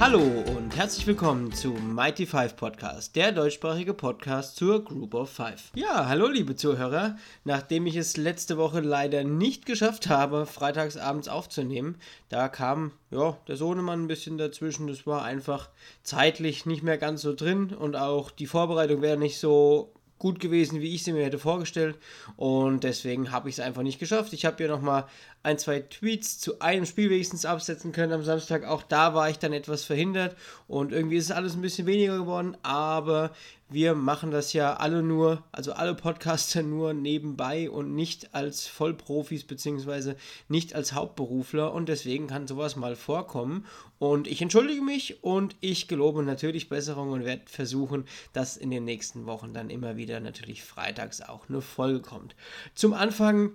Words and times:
Hallo 0.00 0.20
und 0.56 0.76
herzlich 0.76 1.06
willkommen 1.06 1.52
zu 1.52 1.70
Mighty 1.70 2.26
Five 2.26 2.56
Podcast, 2.56 3.14
der 3.14 3.30
deutschsprachige 3.30 3.94
Podcast 3.94 4.56
zur 4.56 4.84
Group 4.84 5.14
of 5.14 5.30
Five. 5.30 5.70
Ja, 5.76 6.08
hallo 6.08 6.26
liebe 6.26 6.56
Zuhörer. 6.56 7.16
Nachdem 7.44 7.86
ich 7.86 7.96
es 7.96 8.16
letzte 8.16 8.58
Woche 8.58 8.80
leider 8.80 9.22
nicht 9.22 9.66
geschafft 9.66 10.08
habe, 10.08 10.46
freitagsabends 10.46 11.28
aufzunehmen, 11.28 11.96
da 12.28 12.48
kam 12.48 12.90
ja 13.12 13.38
der 13.46 13.56
Sohnemann 13.56 14.02
ein 14.02 14.08
bisschen 14.08 14.36
dazwischen. 14.36 14.88
Das 14.88 15.06
war 15.06 15.22
einfach 15.22 15.70
zeitlich 16.02 16.66
nicht 16.66 16.82
mehr 16.82 16.98
ganz 16.98 17.22
so 17.22 17.32
drin 17.32 17.70
und 17.72 17.94
auch 17.94 18.32
die 18.32 18.48
Vorbereitung 18.48 19.00
wäre 19.00 19.16
nicht 19.16 19.38
so 19.38 19.92
gut 20.18 20.40
gewesen, 20.40 20.80
wie 20.80 20.94
ich 20.94 21.04
sie 21.04 21.12
mir 21.12 21.24
hätte 21.24 21.38
vorgestellt. 21.38 21.98
Und 22.36 22.82
deswegen 22.82 23.30
habe 23.30 23.48
ich 23.48 23.56
es 23.56 23.60
einfach 23.60 23.82
nicht 23.82 23.98
geschafft. 23.98 24.32
Ich 24.32 24.44
habe 24.44 24.56
hier 24.56 24.68
nochmal 24.68 25.04
ein, 25.44 25.58
zwei 25.58 25.80
Tweets 25.80 26.38
zu 26.38 26.60
einem 26.60 26.86
Spiel 26.86 27.10
wenigstens 27.10 27.44
absetzen 27.44 27.92
können 27.92 28.12
am 28.12 28.24
Samstag. 28.24 28.64
Auch 28.64 28.82
da 28.82 29.14
war 29.14 29.28
ich 29.30 29.38
dann 29.38 29.52
etwas 29.52 29.84
verhindert 29.84 30.36
und 30.66 30.90
irgendwie 30.90 31.16
ist 31.16 31.26
es 31.26 31.30
alles 31.30 31.54
ein 31.54 31.60
bisschen 31.60 31.86
weniger 31.86 32.18
geworden, 32.18 32.56
aber 32.62 33.30
wir 33.68 33.94
machen 33.94 34.30
das 34.30 34.52
ja 34.52 34.74
alle 34.74 35.02
nur, 35.02 35.42
also 35.50 35.72
alle 35.72 35.94
Podcaster 35.94 36.62
nur 36.62 36.94
nebenbei 36.94 37.68
und 37.68 37.94
nicht 37.94 38.34
als 38.34 38.66
Vollprofis 38.66 39.44
beziehungsweise 39.44 40.16
nicht 40.48 40.74
als 40.74 40.92
Hauptberufler 40.92 41.72
und 41.72 41.88
deswegen 41.88 42.26
kann 42.26 42.46
sowas 42.46 42.76
mal 42.76 42.94
vorkommen 42.94 43.66
und 43.98 44.28
ich 44.28 44.40
entschuldige 44.42 44.82
mich 44.82 45.22
und 45.24 45.56
ich 45.60 45.88
gelobe 45.88 46.22
natürlich 46.22 46.68
Besserung 46.68 47.10
und 47.10 47.24
werde 47.24 47.42
versuchen, 47.46 48.04
dass 48.32 48.56
in 48.56 48.70
den 48.70 48.84
nächsten 48.84 49.26
Wochen 49.26 49.52
dann 49.52 49.70
immer 49.70 49.96
wieder 49.96 50.20
natürlich 50.20 50.62
freitags 50.62 51.20
auch 51.20 51.48
eine 51.48 51.60
Folge 51.60 52.00
kommt. 52.00 52.34
Zum 52.74 52.92
Anfang 52.92 53.52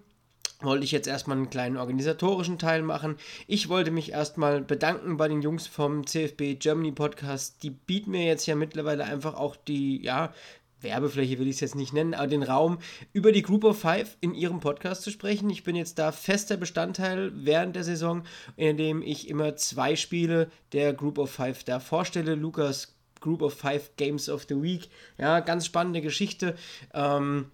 wollte 0.62 0.84
ich 0.84 0.91
jetzt 0.91 1.08
erstmal 1.08 1.38
einen 1.38 1.49
kleinen 1.49 1.77
organisatorischen 1.77 2.59
Teil 2.59 2.81
machen. 2.81 3.16
Ich 3.48 3.70
wollte 3.70 3.91
mich 3.91 4.12
erstmal 4.12 4.62
bedanken 4.62 5.17
bei 5.17 5.28
den 5.28 5.42
Jungs 5.42 5.67
vom 5.67 6.06
CFB 6.06 6.59
Germany 6.59 6.92
Podcast. 6.92 7.64
Die 7.64 7.70
bieten 7.70 8.11
mir 8.11 8.25
jetzt 8.25 8.45
ja 8.45 8.56
mittlerweile 8.56 9.06
einfach 9.06 9.36
auch 9.36 9.56
die, 9.56 10.03
ja, 10.03 10.34
Werbefläche 10.81 11.39
will 11.39 11.47
ich 11.47 11.56
es 11.56 11.61
jetzt 11.61 11.75
nicht 11.75 11.94
nennen, 11.94 12.14
aber 12.14 12.28
den 12.28 12.44
Raum, 12.44 12.80
über 13.11 13.31
die 13.31 13.42
Group 13.42 13.64
of 13.64 13.80
Five 13.80 14.17
in 14.22 14.34
ihrem 14.34 14.59
Podcast 14.59 15.02
zu 15.02 15.11
sprechen. 15.11 15.50
Ich 15.50 15.64
bin 15.64 15.75
jetzt 15.75 16.00
da 16.00 16.11
fester 16.11 16.58
Bestandteil 16.58 17.31
während 17.36 17.75
der 17.75 17.84
Saison, 17.84 18.23
in 18.56 18.78
dem 18.78 19.02
ich 19.02 19.30
immer 19.30 19.56
zwei 19.56 19.95
Spiele 19.95 20.50
der 20.72 20.94
Group 20.94 21.17
of 21.17 21.31
Five 21.31 21.64
da 21.66 21.80
vorstelle. 21.80 22.36
Lukas 22.36 22.95
Group 23.19 23.41
of 23.41 23.53
Five 23.53 23.97
Games 23.97 24.30
of 24.30 24.45
the 24.47 24.62
Week. 24.62 24.89
Ja, 25.17 25.41
ganz 25.41 25.66
spannende 25.66 26.02
Geschichte. 26.02 26.56
Ähm, 26.94 27.52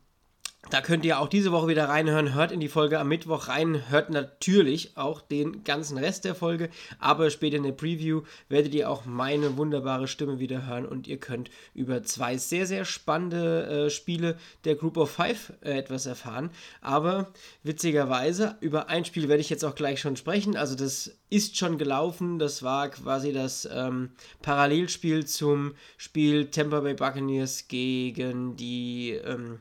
da 0.69 0.81
könnt 0.81 1.05
ihr 1.05 1.19
auch 1.19 1.27
diese 1.27 1.51
Woche 1.51 1.67
wieder 1.67 1.89
reinhören. 1.89 2.33
Hört 2.33 2.51
in 2.51 2.59
die 2.59 2.69
Folge 2.69 2.99
am 2.99 3.07
Mittwoch 3.07 3.47
rein. 3.49 3.89
Hört 3.89 4.09
natürlich 4.09 4.97
auch 4.97 5.21
den 5.21 5.63
ganzen 5.63 5.97
Rest 5.97 6.25
der 6.25 6.33
Folge. 6.33 6.69
Aber 6.99 7.29
später 7.29 7.57
in 7.57 7.63
der 7.63 7.71
Preview 7.71 8.23
werdet 8.49 8.73
ihr 8.73 8.89
auch 8.89 9.05
meine 9.05 9.57
wunderbare 9.57 10.07
Stimme 10.07 10.39
wieder 10.39 10.65
hören. 10.65 10.85
Und 10.85 11.07
ihr 11.07 11.17
könnt 11.17 11.51
über 11.75 12.03
zwei 12.03 12.37
sehr, 12.37 12.65
sehr 12.65 12.83
spannende 12.83 13.85
äh, 13.85 13.89
Spiele 13.89 14.37
der 14.63 14.75
Group 14.75 14.97
of 14.97 15.11
Five 15.11 15.53
äh, 15.61 15.77
etwas 15.77 16.07
erfahren. 16.07 16.49
Aber 16.81 17.31
witzigerweise, 17.63 18.55
über 18.59 18.89
ein 18.89 19.05
Spiel 19.05 19.29
werde 19.29 19.41
ich 19.41 19.51
jetzt 19.51 19.65
auch 19.65 19.75
gleich 19.75 19.99
schon 19.99 20.17
sprechen. 20.17 20.57
Also 20.57 20.75
das 20.75 21.11
ist 21.29 21.57
schon 21.57 21.77
gelaufen. 21.77 22.39
Das 22.39 22.63
war 22.63 22.89
quasi 22.89 23.33
das 23.33 23.69
ähm, 23.71 24.11
Parallelspiel 24.41 25.25
zum 25.25 25.75
Spiel 25.97 26.47
Tampa 26.47 26.79
Bay 26.79 26.95
Buccaneers 26.95 27.67
gegen 27.67 28.55
die... 28.55 29.11
Ähm, 29.11 29.59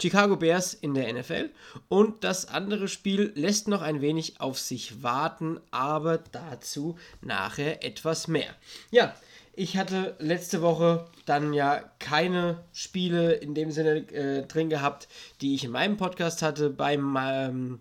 Chicago 0.00 0.36
Bears 0.36 0.74
in 0.74 0.94
der 0.94 1.12
NFL. 1.12 1.50
Und 1.88 2.24
das 2.24 2.46
andere 2.46 2.88
Spiel 2.88 3.32
lässt 3.34 3.68
noch 3.68 3.82
ein 3.82 4.00
wenig 4.00 4.40
auf 4.40 4.58
sich 4.58 5.02
warten, 5.02 5.60
aber 5.70 6.18
dazu 6.18 6.96
nachher 7.20 7.84
etwas 7.84 8.28
mehr. 8.28 8.54
Ja, 8.90 9.14
ich 9.54 9.76
hatte 9.76 10.14
letzte 10.20 10.62
Woche 10.62 11.06
dann 11.26 11.52
ja 11.52 11.82
keine 11.98 12.62
Spiele 12.72 13.32
in 13.32 13.54
dem 13.54 13.72
Sinne 13.72 14.08
äh, 14.12 14.46
drin 14.46 14.70
gehabt, 14.70 15.08
die 15.40 15.56
ich 15.56 15.64
in 15.64 15.72
meinem 15.72 15.96
Podcast 15.96 16.42
hatte. 16.42 16.70
Beim 16.70 17.18
ähm, 17.20 17.80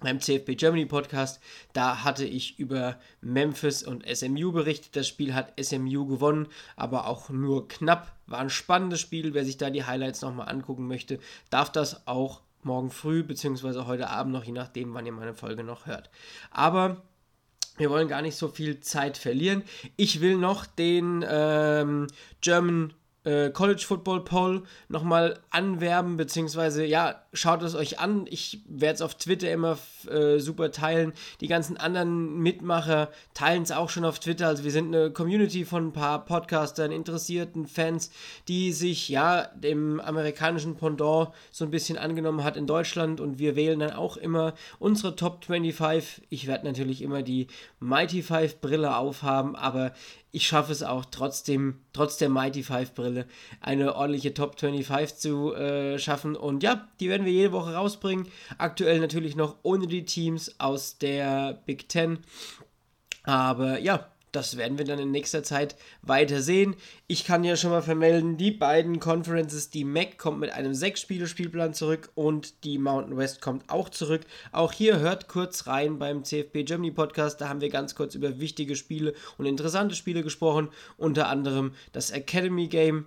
beim 0.00 0.20
CFB 0.20 0.56
Germany 0.56 0.86
Podcast. 0.86 1.40
Da 1.72 2.04
hatte 2.04 2.24
ich 2.24 2.58
über 2.58 2.98
Memphis 3.20 3.82
und 3.82 4.04
SMU 4.06 4.52
berichtet. 4.52 4.96
Das 4.96 5.08
Spiel 5.08 5.34
hat 5.34 5.52
SMU 5.60 6.06
gewonnen, 6.06 6.48
aber 6.76 7.06
auch 7.06 7.30
nur 7.30 7.68
knapp. 7.68 8.12
War 8.26 8.40
ein 8.40 8.50
spannendes 8.50 9.00
Spiel. 9.00 9.34
Wer 9.34 9.44
sich 9.44 9.58
da 9.58 9.70
die 9.70 9.84
Highlights 9.84 10.22
nochmal 10.22 10.48
angucken 10.48 10.86
möchte, 10.86 11.18
darf 11.50 11.70
das 11.70 12.06
auch 12.06 12.40
morgen 12.62 12.90
früh 12.90 13.22
bzw. 13.22 13.84
heute 13.86 14.08
Abend 14.08 14.32
noch, 14.32 14.44
je 14.44 14.52
nachdem, 14.52 14.94
wann 14.94 15.06
ihr 15.06 15.12
meine 15.12 15.34
Folge 15.34 15.64
noch 15.64 15.86
hört. 15.86 16.10
Aber 16.50 17.02
wir 17.76 17.90
wollen 17.90 18.08
gar 18.08 18.22
nicht 18.22 18.36
so 18.36 18.48
viel 18.48 18.80
Zeit 18.80 19.16
verlieren. 19.16 19.62
Ich 19.96 20.20
will 20.20 20.36
noch 20.36 20.66
den 20.66 21.24
ähm, 21.26 22.08
German 22.42 22.92
äh, 23.24 23.50
College 23.50 23.84
Football 23.86 24.24
Poll 24.24 24.62
nochmal 24.88 25.38
anwerben, 25.50 26.16
beziehungsweise 26.16 26.84
ja, 26.84 27.22
schaut 27.32 27.62
es 27.62 27.74
euch 27.74 27.98
an. 27.98 28.26
Ich 28.28 28.62
werde 28.66 28.94
es 28.94 29.02
auf 29.02 29.14
Twitter 29.14 29.50
immer 29.50 29.78
äh, 30.08 30.38
super 30.38 30.70
teilen. 30.70 31.12
Die 31.40 31.48
ganzen 31.48 31.76
anderen 31.76 32.38
Mitmacher 32.38 33.10
teilen 33.34 33.62
es 33.62 33.72
auch 33.72 33.90
schon 33.90 34.04
auf 34.04 34.18
Twitter. 34.18 34.48
Also 34.48 34.64
wir 34.64 34.70
sind 34.70 34.94
eine 34.94 35.10
Community 35.10 35.64
von 35.64 35.88
ein 35.88 35.92
paar 35.92 36.24
Podcastern, 36.24 36.92
interessierten 36.92 37.66
Fans, 37.66 38.10
die 38.48 38.72
sich 38.72 39.08
ja 39.08 39.46
dem 39.54 40.00
amerikanischen 40.00 40.76
Pendant 40.76 41.30
so 41.50 41.64
ein 41.64 41.70
bisschen 41.70 41.98
angenommen 41.98 42.44
hat 42.44 42.56
in 42.56 42.66
Deutschland 42.66 43.20
und 43.20 43.38
wir 43.38 43.56
wählen 43.56 43.80
dann 43.80 43.92
auch 43.92 44.16
immer 44.16 44.54
unsere 44.78 45.16
Top 45.16 45.44
25. 45.44 46.22
Ich 46.30 46.46
werde 46.46 46.66
natürlich 46.66 47.02
immer 47.02 47.22
die 47.22 47.48
Mighty 47.80 48.22
Five 48.22 48.60
Brille 48.60 48.96
aufhaben, 48.96 49.56
aber 49.56 49.92
ich 50.32 50.46
schaffe 50.46 50.72
es 50.72 50.82
auch 50.82 51.04
trotzdem, 51.06 51.80
trotz 51.92 52.16
der 52.18 52.28
Mighty 52.28 52.62
Five 52.62 52.94
Brille, 52.94 53.26
eine 53.60 53.96
ordentliche 53.96 54.32
Top 54.32 54.58
25 54.60 55.16
zu 55.16 55.54
äh, 55.54 55.98
schaffen. 55.98 56.36
Und 56.36 56.62
ja, 56.62 56.88
die 57.00 57.08
werden 57.08 57.26
wir 57.26 57.32
jede 57.32 57.52
Woche 57.52 57.74
rausbringen. 57.74 58.26
Aktuell 58.58 59.00
natürlich 59.00 59.34
noch 59.34 59.56
ohne 59.62 59.86
die 59.86 60.04
Teams 60.04 60.54
aus 60.58 60.98
der 60.98 61.60
Big 61.66 61.88
Ten. 61.88 62.20
Aber 63.24 63.78
ja, 63.80 64.08
das 64.32 64.56
werden 64.56 64.78
wir 64.78 64.84
dann 64.84 64.98
in 64.98 65.10
nächster 65.10 65.42
Zeit 65.42 65.76
weiter 66.02 66.42
sehen. 66.42 66.76
Ich 67.06 67.24
kann 67.24 67.44
ja 67.44 67.56
schon 67.56 67.70
mal 67.70 67.82
vermelden, 67.82 68.36
die 68.36 68.50
beiden 68.50 69.00
Conferences, 69.00 69.70
die 69.70 69.84
MAC 69.84 70.18
kommt 70.18 70.40
mit 70.40 70.50
einem 70.50 70.72
6-Spiele-Spielplan 70.72 71.74
zurück 71.74 72.10
und 72.14 72.64
die 72.64 72.78
Mountain 72.78 73.16
West 73.16 73.40
kommt 73.40 73.68
auch 73.68 73.88
zurück. 73.88 74.22
Auch 74.52 74.72
hier 74.72 74.98
hört 74.98 75.28
kurz 75.28 75.66
rein 75.66 75.98
beim 75.98 76.24
CFP 76.24 76.64
Germany 76.64 76.90
Podcast. 76.90 77.40
Da 77.40 77.48
haben 77.48 77.60
wir 77.60 77.70
ganz 77.70 77.94
kurz 77.94 78.14
über 78.14 78.40
wichtige 78.40 78.76
Spiele 78.76 79.14
und 79.38 79.46
interessante 79.46 79.94
Spiele 79.94 80.22
gesprochen. 80.22 80.68
Unter 80.96 81.28
anderem 81.28 81.72
das 81.92 82.10
Academy 82.10 82.68
Game 82.68 83.06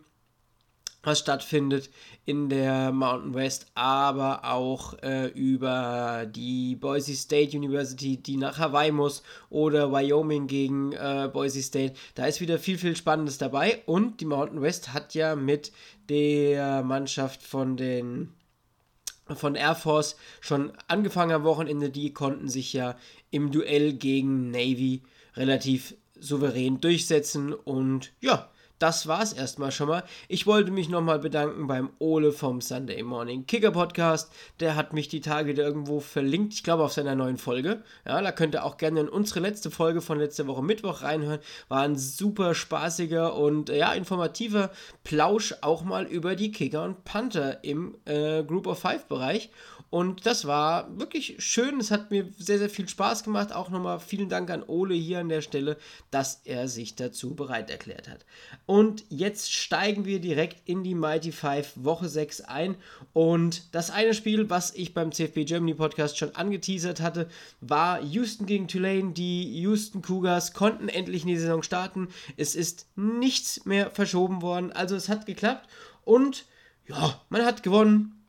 was 1.03 1.19
stattfindet 1.19 1.89
in 2.25 2.47
der 2.49 2.91
Mountain 2.93 3.33
West, 3.33 3.67
aber 3.75 4.45
auch 4.45 4.97
äh, 5.03 5.27
über 5.27 6.25
die 6.25 6.75
Boise 6.77 7.13
State 7.15 7.55
University, 7.55 8.17
die 8.17 8.37
nach 8.37 8.57
Hawaii 8.57 8.91
muss, 8.91 9.21
oder 9.49 9.91
Wyoming 9.91 10.47
gegen 10.47 10.93
äh, 10.93 11.29
Boise 11.31 11.61
State. 11.61 11.93
Da 12.15 12.25
ist 12.25 12.39
wieder 12.39 12.57
viel, 12.57 12.77
viel 12.77 12.95
Spannendes 12.95 13.37
dabei. 13.37 13.81
Und 13.85 14.21
die 14.21 14.25
Mountain 14.25 14.61
West 14.61 14.93
hat 14.93 15.13
ja 15.13 15.35
mit 15.35 15.73
der 16.09 16.83
Mannschaft 16.83 17.43
von 17.43 17.77
den 17.77 18.29
von 19.35 19.55
Air 19.55 19.75
Force 19.75 20.17
schon 20.41 20.73
angefangen 20.87 21.31
am 21.31 21.43
Wochenende. 21.43 21.89
Die 21.89 22.13
konnten 22.13 22.49
sich 22.49 22.73
ja 22.73 22.97
im 23.31 23.51
Duell 23.51 23.93
gegen 23.93 24.51
Navy 24.51 25.01
relativ 25.35 25.95
souverän 26.19 26.79
durchsetzen 26.79 27.53
und 27.53 28.11
ja, 28.21 28.49
das 28.83 29.07
war's 29.07 29.31
erstmal 29.31 29.71
schon 29.71 29.87
mal. 29.87 30.03
Ich 30.27 30.45
wollte 30.45 30.69
mich 30.69 30.89
nochmal 30.89 31.17
bedanken 31.17 31.67
beim 31.67 31.91
Ole 31.99 32.33
vom 32.33 32.59
Sunday 32.59 33.01
Morning 33.01 33.47
Kicker 33.47 33.71
Podcast. 33.71 34.29
Der 34.59 34.75
hat 34.75 34.91
mich 34.91 35.07
die 35.07 35.21
Tage 35.21 35.47
wieder 35.47 35.63
irgendwo 35.63 36.01
verlinkt, 36.01 36.53
ich 36.53 36.63
glaube 36.63 36.83
auf 36.83 36.91
seiner 36.91 37.15
neuen 37.15 37.37
Folge. 37.37 37.81
Ja, 38.05 38.21
da 38.21 38.33
könnt 38.33 38.55
ihr 38.55 38.65
auch 38.65 38.75
gerne 38.75 38.99
in 38.99 39.07
unsere 39.07 39.39
letzte 39.39 39.71
Folge 39.71 40.01
von 40.01 40.19
letzter 40.19 40.47
Woche 40.47 40.61
Mittwoch 40.61 41.01
reinhören. 41.01 41.39
War 41.69 41.83
ein 41.83 41.97
super 41.97 42.53
spaßiger 42.53 43.37
und 43.37 43.69
ja, 43.69 43.93
informativer 43.93 44.69
Plausch 45.05 45.55
auch 45.61 45.85
mal 45.85 46.03
über 46.03 46.35
die 46.35 46.51
Kicker 46.51 46.83
und 46.83 47.05
Panther 47.05 47.63
im 47.63 47.95
äh, 48.03 48.43
Group 48.43 48.67
of 48.67 48.79
Five 48.79 49.05
Bereich. 49.05 49.49
Und 49.93 50.25
das 50.25 50.47
war 50.47 50.97
wirklich 50.97 51.35
schön. 51.37 51.79
Es 51.79 51.91
hat 51.91 52.09
mir 52.09 52.27
sehr, 52.39 52.57
sehr 52.57 52.71
viel 52.71 52.89
Spaß 52.89 53.23
gemacht. 53.23 53.53
Auch 53.53 53.69
nochmal 53.69 53.99
vielen 53.99 54.27
Dank 54.27 54.49
an 54.49 54.63
Ole 54.63 54.95
hier 54.95 55.19
an 55.19 55.29
der 55.29 55.41
Stelle, 55.41 55.77
dass 56.09 56.41
er 56.45 56.67
sich 56.67 56.95
dazu 56.95 57.35
bereit 57.35 57.69
erklärt 57.69 58.09
hat. 58.09 58.25
Und 58.65 59.05
jetzt 59.09 59.53
steigen 59.53 60.05
wir 60.05 60.19
direkt 60.19 60.67
in 60.67 60.83
die 60.83 60.95
Mighty 60.95 61.31
Five 61.31 61.73
Woche 61.75 62.09
6 62.09 62.41
ein. 62.41 62.73
Und 63.13 63.75
das 63.75 63.91
eine 63.91 64.15
Spiel, 64.15 64.49
was 64.49 64.73
ich 64.73 64.95
beim 64.95 65.11
CFB 65.11 65.45
Germany 65.45 65.75
Podcast 65.75 66.17
schon 66.17 66.35
angeteasert 66.35 66.99
hatte, 66.99 67.29
war 67.61 68.01
Houston 68.01 68.47
gegen 68.47 68.67
Tulane. 68.67 69.11
Die 69.11 69.61
Houston 69.61 70.01
Cougars 70.01 70.53
konnten 70.53 70.89
endlich 70.89 71.21
in 71.21 71.27
die 71.27 71.37
Saison 71.37 71.61
starten. 71.61 72.07
Es 72.35 72.55
ist 72.55 72.87
nichts 72.95 73.63
mehr 73.65 73.91
verschoben 73.91 74.41
worden. 74.41 74.71
Also 74.71 74.95
es 74.95 75.07
hat 75.07 75.27
geklappt. 75.27 75.69
Und 76.03 76.45
ja, 76.87 77.21
man 77.29 77.45
hat 77.45 77.61
gewonnen. 77.61 78.22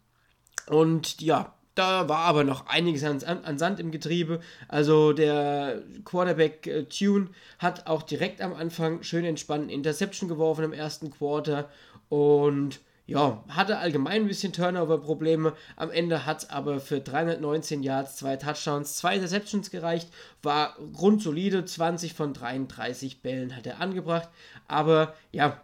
Und 0.66 1.20
ja, 1.20 1.54
da 1.74 2.08
war 2.08 2.20
aber 2.20 2.44
noch 2.44 2.66
einiges 2.66 3.02
an, 3.04 3.22
an 3.22 3.58
Sand 3.58 3.80
im 3.80 3.90
Getriebe. 3.90 4.40
Also 4.68 5.12
der 5.12 5.82
Quarterback 6.04 6.66
äh, 6.66 6.84
Tune 6.84 7.28
hat 7.58 7.86
auch 7.86 8.02
direkt 8.02 8.40
am 8.40 8.54
Anfang 8.54 9.02
schön 9.02 9.24
entspannt 9.24 9.70
Interception 9.70 10.28
geworfen 10.28 10.64
im 10.64 10.72
ersten 10.72 11.10
Quarter 11.10 11.68
und 12.08 12.80
ja, 13.06 13.44
hatte 13.48 13.78
allgemein 13.78 14.22
ein 14.22 14.28
bisschen 14.28 14.54
Turnover-Probleme. 14.54 15.52
Am 15.76 15.90
Ende 15.90 16.24
hat 16.24 16.44
es 16.44 16.50
aber 16.50 16.80
für 16.80 17.00
319 17.00 17.82
Yards, 17.82 18.16
zwei 18.16 18.36
Touchdowns, 18.36 18.96
zwei 18.96 19.16
Interceptions 19.16 19.70
gereicht. 19.70 20.08
War 20.42 20.74
grundsolide, 20.94 21.66
20 21.66 22.14
von 22.14 22.32
33 22.32 23.20
Bällen 23.20 23.54
hat 23.54 23.66
er 23.66 23.80
angebracht. 23.80 24.30
Aber 24.68 25.14
ja, 25.32 25.60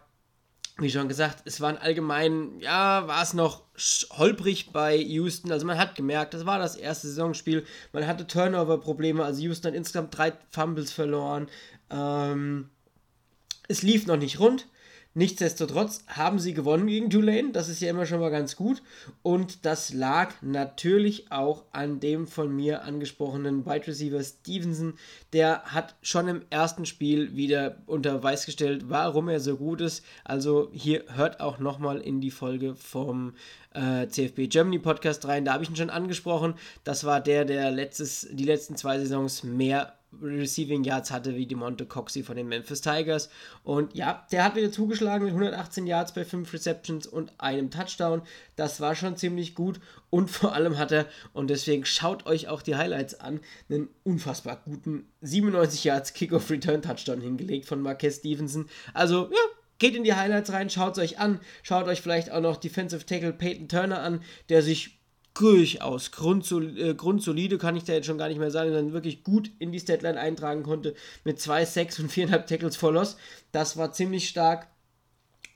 wie 0.81 0.89
schon 0.89 1.07
gesagt, 1.07 1.43
es 1.45 1.61
waren 1.61 1.77
allgemein, 1.77 2.59
ja, 2.59 3.07
war 3.07 3.21
es 3.21 3.33
noch 3.33 3.63
holprig 4.17 4.71
bei 4.71 4.95
Houston. 4.97 5.51
Also 5.51 5.65
man 5.65 5.77
hat 5.77 5.95
gemerkt, 5.95 6.33
das 6.33 6.45
war 6.45 6.59
das 6.59 6.75
erste 6.75 7.07
Saisonspiel. 7.07 7.65
Man 7.93 8.07
hatte 8.07 8.27
Turnover-Probleme. 8.27 9.23
Also 9.23 9.41
Houston 9.41 9.67
hat 9.67 9.75
insgesamt 9.75 10.17
drei 10.17 10.33
Fumbles 10.49 10.91
verloren. 10.91 11.47
Ähm, 11.89 12.69
es 13.67 13.81
lief 13.81 14.07
noch 14.07 14.17
nicht 14.17 14.39
rund. 14.39 14.67
Nichtsdestotrotz 15.13 16.05
haben 16.07 16.39
sie 16.39 16.53
gewonnen 16.53 16.87
gegen 16.87 17.09
Tulane, 17.09 17.51
das 17.51 17.67
ist 17.67 17.81
ja 17.81 17.89
immer 17.89 18.05
schon 18.05 18.21
mal 18.21 18.31
ganz 18.31 18.55
gut. 18.55 18.81
Und 19.23 19.65
das 19.65 19.93
lag 19.93 20.33
natürlich 20.41 21.31
auch 21.33 21.65
an 21.73 21.99
dem 21.99 22.27
von 22.27 22.55
mir 22.55 22.83
angesprochenen 22.83 23.65
Wide 23.65 23.87
Receiver 23.87 24.23
Stevenson. 24.23 24.93
Der 25.33 25.63
hat 25.63 25.95
schon 26.01 26.29
im 26.29 26.43
ersten 26.49 26.85
Spiel 26.85 27.35
wieder 27.35 27.77
unter 27.87 28.23
Weiß 28.23 28.45
gestellt, 28.45 28.85
warum 28.87 29.27
er 29.27 29.41
so 29.41 29.57
gut 29.57 29.81
ist. 29.81 30.05
Also 30.23 30.69
hier 30.71 31.03
hört 31.09 31.41
auch 31.41 31.59
nochmal 31.59 31.99
in 31.99 32.21
die 32.21 32.31
Folge 32.31 32.75
vom 32.75 33.33
äh, 33.73 34.07
CFB 34.07 34.47
Germany 34.49 34.79
Podcast 34.79 35.27
rein. 35.27 35.43
Da 35.43 35.53
habe 35.53 35.63
ich 35.63 35.69
ihn 35.69 35.75
schon 35.75 35.89
angesprochen. 35.89 36.53
Das 36.85 37.03
war 37.03 37.19
der, 37.19 37.43
der 37.43 37.69
letztes, 37.71 38.29
die 38.31 38.45
letzten 38.45 38.77
zwei 38.77 38.97
Saisons 38.97 39.43
mehr 39.43 39.93
Receiving 40.21 40.83
Yards 40.83 41.11
hatte 41.11 41.35
wie 41.35 41.45
die 41.45 41.55
Monte 41.55 41.85
Coxey 41.85 42.23
von 42.23 42.35
den 42.35 42.47
Memphis 42.47 42.81
Tigers. 42.81 43.29
Und 43.63 43.95
ja, 43.95 44.25
der 44.31 44.43
hat 44.43 44.55
wieder 44.55 44.71
zugeschlagen 44.71 45.25
mit 45.25 45.33
118 45.33 45.87
Yards 45.87 46.13
bei 46.13 46.25
5 46.25 46.51
Receptions 46.51 47.07
und 47.07 47.31
einem 47.39 47.71
Touchdown. 47.71 48.21
Das 48.55 48.81
war 48.81 48.95
schon 48.95 49.15
ziemlich 49.15 49.55
gut. 49.55 49.79
Und 50.09 50.29
vor 50.31 50.53
allem 50.53 50.77
hat 50.77 50.91
er, 50.91 51.07
und 51.33 51.49
deswegen 51.49 51.85
schaut 51.85 52.25
euch 52.25 52.47
auch 52.47 52.61
die 52.61 52.75
Highlights 52.75 53.19
an, 53.19 53.39
einen 53.69 53.89
unfassbar 54.03 54.61
guten 54.65 55.07
97 55.21 55.83
Yards 55.83 56.13
Kickoff 56.13 56.49
Return 56.49 56.81
Touchdown 56.81 57.21
hingelegt 57.21 57.65
von 57.65 57.81
Marquez 57.81 58.17
Stevenson. 58.17 58.67
Also, 58.93 59.29
ja, 59.31 59.39
geht 59.79 59.95
in 59.95 60.03
die 60.03 60.13
Highlights 60.13 60.51
rein, 60.51 60.69
schaut 60.69 60.97
es 60.97 61.03
euch 61.03 61.19
an. 61.19 61.39
Schaut 61.63 61.87
euch 61.87 62.01
vielleicht 62.01 62.31
auch 62.31 62.41
noch 62.41 62.57
Defensive 62.57 63.05
Tackle 63.05 63.33
Peyton 63.33 63.67
Turner 63.67 64.01
an, 64.01 64.21
der 64.49 64.61
sich 64.61 65.00
durchaus 65.33 66.07
äh, 66.09 66.93
grundsolide, 66.93 67.57
kann 67.57 67.75
ich 67.75 67.83
da 67.83 67.93
jetzt 67.93 68.05
schon 68.05 68.17
gar 68.17 68.27
nicht 68.27 68.39
mehr 68.39 68.51
sagen, 68.51 68.71
sondern 68.71 68.93
wirklich 68.93 69.23
gut 69.23 69.51
in 69.59 69.71
die 69.71 69.79
Statline 69.79 70.19
eintragen 70.19 70.63
konnte 70.63 70.93
mit 71.23 71.39
2, 71.39 71.65
6 71.65 71.99
und 72.01 72.11
4,5 72.11 72.45
Tackles 72.45 72.75
for 72.75 72.91
Loss. 72.91 73.17
Das 73.51 73.77
war 73.77 73.93
ziemlich 73.93 74.27
stark. 74.27 74.67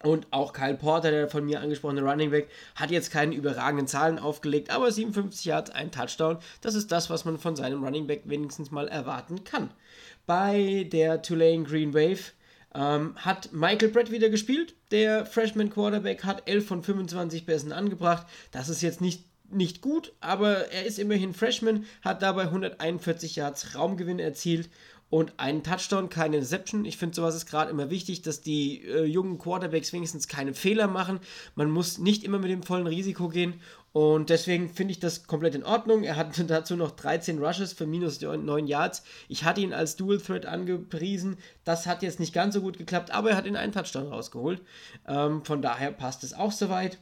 Und 0.03 0.27
auch 0.31 0.53
Kyle 0.53 0.75
Porter, 0.75 1.09
der 1.09 1.27
von 1.27 1.45
mir 1.45 1.61
angesprochene 1.61 2.03
Running 2.03 2.29
Back, 2.29 2.49
hat 2.75 2.91
jetzt 2.91 3.11
keine 3.11 3.33
überragenden 3.33 3.87
Zahlen 3.87 4.19
aufgelegt, 4.19 4.69
aber 4.69 4.91
57 4.91 5.45
Yards, 5.45 5.71
ein 5.71 5.91
Touchdown. 5.91 6.37
Das 6.61 6.75
ist 6.75 6.91
das, 6.91 7.09
was 7.09 7.25
man 7.25 7.39
von 7.39 7.55
seinem 7.55 7.83
Running 7.83 8.05
Back 8.05 8.23
wenigstens 8.25 8.71
mal 8.71 8.87
erwarten 8.87 9.43
kann. 9.45 9.71
Bei 10.27 10.87
der 10.91 11.21
Tulane 11.21 11.63
Green 11.63 11.93
Wave 11.93 12.33
ähm, 12.75 13.15
hat 13.15 13.51
Michael 13.51 13.89
Brett 13.89 14.11
wieder 14.11 14.29
gespielt. 14.29 14.75
Der 14.91 15.25
Freshman 15.25 15.71
Quarterback 15.71 16.23
hat 16.23 16.47
11 16.47 16.67
von 16.67 16.83
25 16.83 17.45
Pässen 17.45 17.71
angebracht. 17.71 18.27
Das 18.51 18.69
ist 18.69 18.81
jetzt 18.81 19.01
nicht 19.01 19.23
nicht 19.51 19.81
gut, 19.81 20.13
aber 20.19 20.71
er 20.71 20.85
ist 20.85 20.99
immerhin 20.99 21.33
Freshman, 21.33 21.85
hat 22.01 22.21
dabei 22.21 22.43
141 22.43 23.35
Yards 23.35 23.75
Raumgewinn 23.75 24.19
erzielt 24.19 24.69
und 25.09 25.39
einen 25.39 25.63
Touchdown, 25.63 26.09
keine 26.09 26.37
Interception. 26.37 26.83
Ich 26.83 26.97
finde, 26.97 27.15
sowas 27.15 27.35
ist 27.35 27.45
gerade 27.45 27.69
immer 27.69 27.89
wichtig, 27.89 28.23
dass 28.23 28.41
die 28.41 28.83
äh, 28.83 29.05
jungen 29.05 29.37
Quarterbacks 29.37 29.93
wenigstens 29.93 30.27
keine 30.27 30.53
Fehler 30.53 30.87
machen. 30.87 31.19
Man 31.53 31.69
muss 31.69 31.99
nicht 31.99 32.23
immer 32.23 32.39
mit 32.39 32.49
dem 32.49 32.63
vollen 32.63 32.87
Risiko 32.87 33.29
gehen 33.29 33.61
und 33.95 34.29
deswegen 34.29 34.67
finde 34.67 34.91
ich 34.91 34.99
das 34.99 35.25
komplett 35.25 35.55
in 35.55 35.63
Ordnung. 35.63 36.03
Er 36.03 36.17
hat 36.17 36.37
dazu 36.49 36.75
noch 36.75 36.91
13 36.91 37.41
Rushes 37.41 37.71
für 37.71 37.85
minus 37.85 38.19
9 38.19 38.67
Yards. 38.67 39.03
Ich 39.29 39.45
hatte 39.45 39.61
ihn 39.61 39.73
als 39.73 39.95
Dual 39.95 40.17
Threat 40.17 40.45
angepriesen. 40.45 41.37
Das 41.63 41.85
hat 41.85 42.03
jetzt 42.03 42.19
nicht 42.19 42.33
ganz 42.33 42.55
so 42.55 42.61
gut 42.61 42.77
geklappt, 42.77 43.11
aber 43.11 43.29
er 43.29 43.37
hat 43.37 43.45
ihn 43.45 43.55
einen 43.55 43.71
Touchdown 43.71 44.07
rausgeholt. 44.07 44.61
Ähm, 45.07 45.45
von 45.45 45.61
daher 45.61 45.91
passt 45.91 46.25
es 46.25 46.33
auch 46.33 46.51
soweit. 46.51 46.97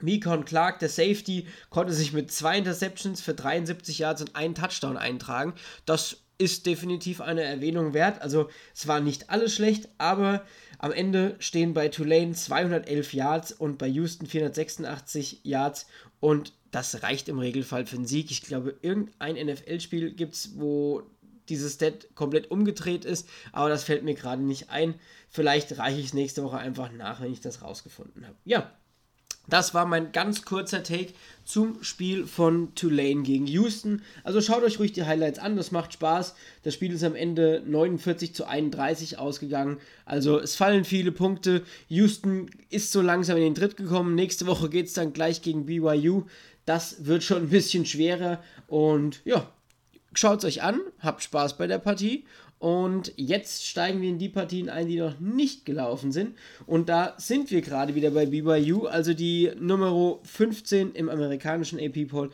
Mekon 0.00 0.44
Clark, 0.44 0.78
der 0.78 0.88
Safety, 0.88 1.46
konnte 1.70 1.92
sich 1.92 2.12
mit 2.12 2.30
zwei 2.30 2.58
Interceptions 2.58 3.20
für 3.20 3.34
73 3.34 3.98
Yards 3.98 4.22
und 4.22 4.36
einen 4.36 4.54
Touchdown 4.54 4.96
eintragen. 4.96 5.54
Das 5.86 6.18
ist 6.38 6.66
definitiv 6.66 7.20
eine 7.20 7.42
Erwähnung 7.42 7.94
wert. 7.94 8.22
Also 8.22 8.48
es 8.74 8.86
war 8.86 9.00
nicht 9.00 9.28
alles 9.30 9.54
schlecht, 9.54 9.88
aber 9.98 10.44
am 10.78 10.92
Ende 10.92 11.34
stehen 11.40 11.74
bei 11.74 11.88
Tulane 11.88 12.32
211 12.32 13.12
Yards 13.12 13.52
und 13.52 13.78
bei 13.78 13.88
Houston 13.88 14.26
486 14.26 15.40
Yards 15.42 15.86
und 16.20 16.52
das 16.70 17.02
reicht 17.02 17.28
im 17.28 17.38
Regelfall 17.38 17.86
für 17.86 17.96
einen 17.96 18.06
Sieg. 18.06 18.30
Ich 18.30 18.42
glaube, 18.42 18.76
irgendein 18.82 19.34
NFL-Spiel 19.46 20.12
gibt 20.12 20.34
es, 20.34 20.58
wo 20.58 21.02
dieses 21.48 21.74
Stat 21.74 22.14
komplett 22.14 22.50
umgedreht 22.50 23.04
ist, 23.04 23.28
aber 23.52 23.68
das 23.68 23.84
fällt 23.84 24.04
mir 24.04 24.14
gerade 24.14 24.42
nicht 24.42 24.70
ein. 24.70 24.94
Vielleicht 25.30 25.78
reiche 25.78 25.98
ich 25.98 26.06
es 26.06 26.14
nächste 26.14 26.44
Woche 26.44 26.58
einfach 26.58 26.92
nach, 26.92 27.20
wenn 27.20 27.32
ich 27.32 27.40
das 27.40 27.62
rausgefunden 27.62 28.26
habe. 28.26 28.36
Ja, 28.44 28.70
das 29.48 29.74
war 29.74 29.86
mein 29.86 30.12
ganz 30.12 30.44
kurzer 30.44 30.82
Take 30.82 31.12
zum 31.44 31.82
Spiel 31.82 32.26
von 32.26 32.74
Tulane 32.74 33.22
gegen 33.22 33.46
Houston. 33.46 34.02
Also 34.22 34.40
schaut 34.42 34.62
euch 34.62 34.78
ruhig 34.78 34.92
die 34.92 35.04
Highlights 35.04 35.38
an, 35.38 35.56
das 35.56 35.70
macht 35.70 35.94
Spaß. 35.94 36.34
Das 36.62 36.74
Spiel 36.74 36.92
ist 36.92 37.02
am 37.02 37.14
Ende 37.14 37.62
49 37.66 38.34
zu 38.34 38.46
31 38.46 39.18
ausgegangen. 39.18 39.78
Also 40.04 40.38
es 40.38 40.56
fallen 40.56 40.84
viele 40.84 41.12
Punkte. 41.12 41.62
Houston 41.88 42.50
ist 42.68 42.92
so 42.92 43.00
langsam 43.00 43.38
in 43.38 43.44
den 43.44 43.54
Dritt 43.54 43.76
gekommen. 43.78 44.14
Nächste 44.14 44.46
Woche 44.46 44.68
geht 44.68 44.86
es 44.86 44.92
dann 44.92 45.14
gleich 45.14 45.40
gegen 45.40 45.64
BYU. 45.64 46.24
Das 46.66 47.06
wird 47.06 47.22
schon 47.22 47.44
ein 47.44 47.48
bisschen 47.48 47.86
schwerer. 47.86 48.42
Und 48.66 49.22
ja, 49.24 49.50
schaut 50.12 50.40
es 50.40 50.44
euch 50.44 50.62
an, 50.62 50.80
habt 51.00 51.22
Spaß 51.22 51.56
bei 51.56 51.66
der 51.66 51.78
Partie 51.78 52.24
und 52.58 53.12
jetzt 53.16 53.66
steigen 53.66 54.02
wir 54.02 54.08
in 54.08 54.18
die 54.18 54.28
Partien 54.28 54.68
ein, 54.68 54.88
die 54.88 54.98
noch 54.98 55.20
nicht 55.20 55.64
gelaufen 55.64 56.10
sind. 56.10 56.36
Und 56.66 56.88
da 56.88 57.14
sind 57.18 57.50
wir 57.50 57.60
gerade 57.60 57.94
wieder 57.94 58.10
bei 58.10 58.26
BYU, 58.26 58.86
also 58.86 59.14
die 59.14 59.52
Nummer 59.58 60.18
15 60.24 60.92
im 60.92 61.08
amerikanischen 61.08 61.78
AP-Poll. 61.78 62.30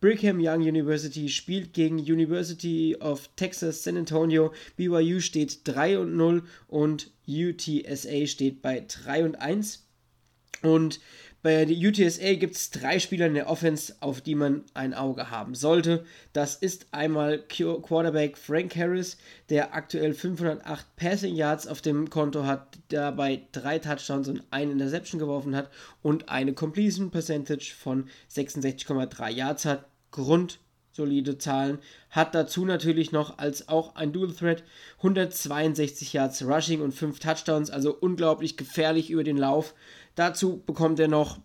Brigham 0.00 0.38
Young 0.40 0.62
University 0.62 1.28
spielt 1.28 1.72
gegen 1.72 1.98
University 1.98 2.96
of 3.00 3.28
Texas 3.34 3.82
San 3.82 3.96
Antonio. 3.96 4.52
BYU 4.76 5.20
steht 5.20 5.60
3 5.64 5.98
und 5.98 6.16
0 6.16 6.42
und 6.68 7.10
UTSA 7.26 8.26
steht 8.26 8.62
bei 8.62 8.84
3 8.86 9.24
und 9.24 9.40
1. 9.40 9.84
Und 10.62 11.00
bei 11.40 11.64
der 11.64 11.76
UTSA 11.76 12.34
gibt 12.34 12.56
es 12.56 12.70
drei 12.70 12.98
Spieler 12.98 13.26
in 13.26 13.34
der 13.34 13.48
Offense, 13.48 13.94
auf 14.00 14.20
die 14.20 14.34
man 14.34 14.64
ein 14.74 14.92
Auge 14.92 15.30
haben 15.30 15.54
sollte. 15.54 16.04
Das 16.32 16.56
ist 16.56 16.88
einmal 16.90 17.38
Quarterback 17.46 18.36
Frank 18.36 18.74
Harris, 18.74 19.18
der 19.48 19.72
aktuell 19.72 20.14
508 20.14 20.96
Passing 20.96 21.36
Yards 21.36 21.68
auf 21.68 21.80
dem 21.80 22.10
Konto 22.10 22.44
hat, 22.44 22.78
dabei 22.88 23.42
drei 23.52 23.78
Touchdowns 23.78 24.28
und 24.28 24.42
eine 24.50 24.72
Interception 24.72 25.20
geworfen 25.20 25.54
hat 25.54 25.70
und 26.02 26.28
eine 26.28 26.54
Completion 26.54 27.10
Percentage 27.10 27.72
von 27.78 28.08
66,3 28.30 29.30
Yards 29.30 29.64
hat. 29.64 29.84
Grund 30.10 30.58
solide 30.98 31.38
Zahlen. 31.38 31.78
Hat 32.10 32.34
dazu 32.34 32.64
natürlich 32.64 33.12
noch 33.12 33.38
als 33.38 33.68
auch 33.68 33.94
ein 33.94 34.12
Dual 34.12 34.32
Threat 34.32 34.64
162 34.98 36.12
Yards 36.12 36.44
Rushing 36.44 36.82
und 36.82 36.92
5 36.92 37.20
Touchdowns, 37.20 37.70
also 37.70 37.94
unglaublich 37.94 38.56
gefährlich 38.56 39.10
über 39.10 39.22
den 39.24 39.38
Lauf. 39.38 39.74
Dazu 40.18 40.64
bekommt 40.66 40.98
er 40.98 41.06
noch 41.06 41.38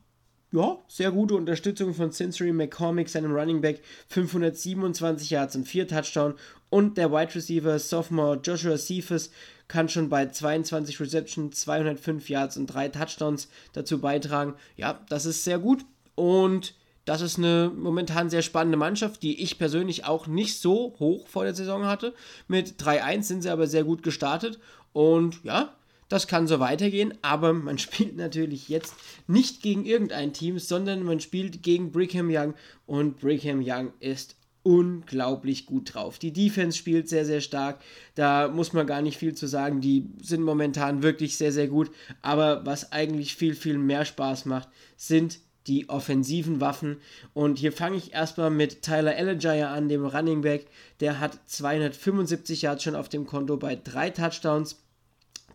ja, 0.52 0.80
sehr 0.88 1.12
gute 1.12 1.36
Unterstützung 1.36 1.94
von 1.94 2.12
Sensory 2.12 2.52
McCormick, 2.54 3.08
seinem 3.08 3.32
Running 3.32 3.62
Back, 3.62 3.84
527 4.08 5.30
Yards 5.30 5.56
und 5.56 5.68
4 5.68 5.88
Touchdowns. 5.88 6.40
Und 6.72 6.98
der 6.98 7.12
Wide 7.12 7.36
Receiver 7.36 7.78
Sophomore 7.78 8.40
Joshua 8.44 8.76
Cephas 8.80 9.30
kann 9.68 9.90
schon 9.90 10.10
bei 10.10 10.26
22 10.26 11.00
Receptions, 11.00 11.60
205 11.60 12.28
Yards 12.30 12.58
und 12.58 12.66
3 12.66 12.90
Touchdowns 12.90 13.48
dazu 13.74 14.02
beitragen. 14.02 14.56
Ja, 14.76 15.06
das 15.08 15.28
ist 15.28 15.44
sehr 15.44 15.60
gut. 15.60 15.86
Und 16.16 16.74
das 17.06 17.22
ist 17.22 17.38
eine 17.38 17.72
momentan 17.76 18.32
sehr 18.32 18.42
spannende 18.42 18.78
Mannschaft, 18.80 19.22
die 19.22 19.44
ich 19.44 19.60
persönlich 19.60 20.06
auch 20.06 20.26
nicht 20.26 20.60
so 20.60 20.96
hoch 20.98 21.28
vor 21.28 21.44
der 21.44 21.54
Saison 21.54 21.86
hatte. 21.86 22.16
Mit 22.48 22.82
3-1 22.82 23.22
sind 23.22 23.44
sie 23.44 23.52
aber 23.52 23.68
sehr 23.68 23.84
gut 23.84 24.02
gestartet. 24.02 24.60
Und 24.94 25.44
ja, 25.44 25.76
das 26.14 26.28
kann 26.28 26.46
so 26.46 26.60
weitergehen, 26.60 27.16
aber 27.24 27.54
man 27.54 27.78
spielt 27.80 28.16
natürlich 28.16 28.70
jetzt 28.70 28.94
nicht 29.26 29.64
gegen 29.64 29.84
irgendein 29.84 30.32
Team, 30.32 30.60
sondern 30.60 31.04
man 31.04 31.20
spielt 31.20 31.64
gegen 31.64 31.92
Brigham 31.92 32.30
Young 32.30 32.54
und 32.86 33.20
Brigham 33.20 33.64
Young 33.66 33.94
ist 34.00 34.36
unglaublich 34.62 35.66
gut 35.66 35.94
drauf. 35.96 36.20
Die 36.20 36.32
Defense 36.32 36.78
spielt 36.78 37.10
sehr, 37.10 37.26
sehr 37.26 37.42
stark. 37.42 37.82
Da 38.16 38.48
muss 38.48 38.74
man 38.74 38.88
gar 38.88 39.02
nicht 39.02 39.18
viel 39.18 39.34
zu 39.34 39.48
sagen. 39.48 39.82
Die 39.82 40.08
sind 40.22 40.44
momentan 40.44 41.04
wirklich 41.04 41.36
sehr, 41.36 41.52
sehr 41.52 41.68
gut. 41.68 41.92
Aber 42.22 42.66
was 42.66 42.94
eigentlich 42.94 43.36
viel, 43.36 43.56
viel 43.56 43.78
mehr 43.78 44.06
Spaß 44.06 44.46
macht, 44.46 44.70
sind 44.96 45.40
die 45.68 45.90
offensiven 45.90 46.62
Waffen. 46.62 46.98
Und 47.34 47.60
hier 47.60 47.72
fange 47.72 47.98
ich 47.98 48.14
erstmal 48.14 48.52
mit 48.52 48.84
Tyler 48.84 49.16
Allegier 49.16 49.70
an, 49.70 49.90
dem 49.90 50.06
Running 50.06 50.42
Back. 50.42 50.68
Der 51.00 51.20
hat 51.20 51.40
275 51.48 52.62
Yards 52.62 52.84
schon 52.84 52.96
auf 52.96 53.10
dem 53.10 53.26
Konto 53.26 53.58
bei 53.58 53.76
drei 53.76 54.12
Touchdowns. 54.12 54.83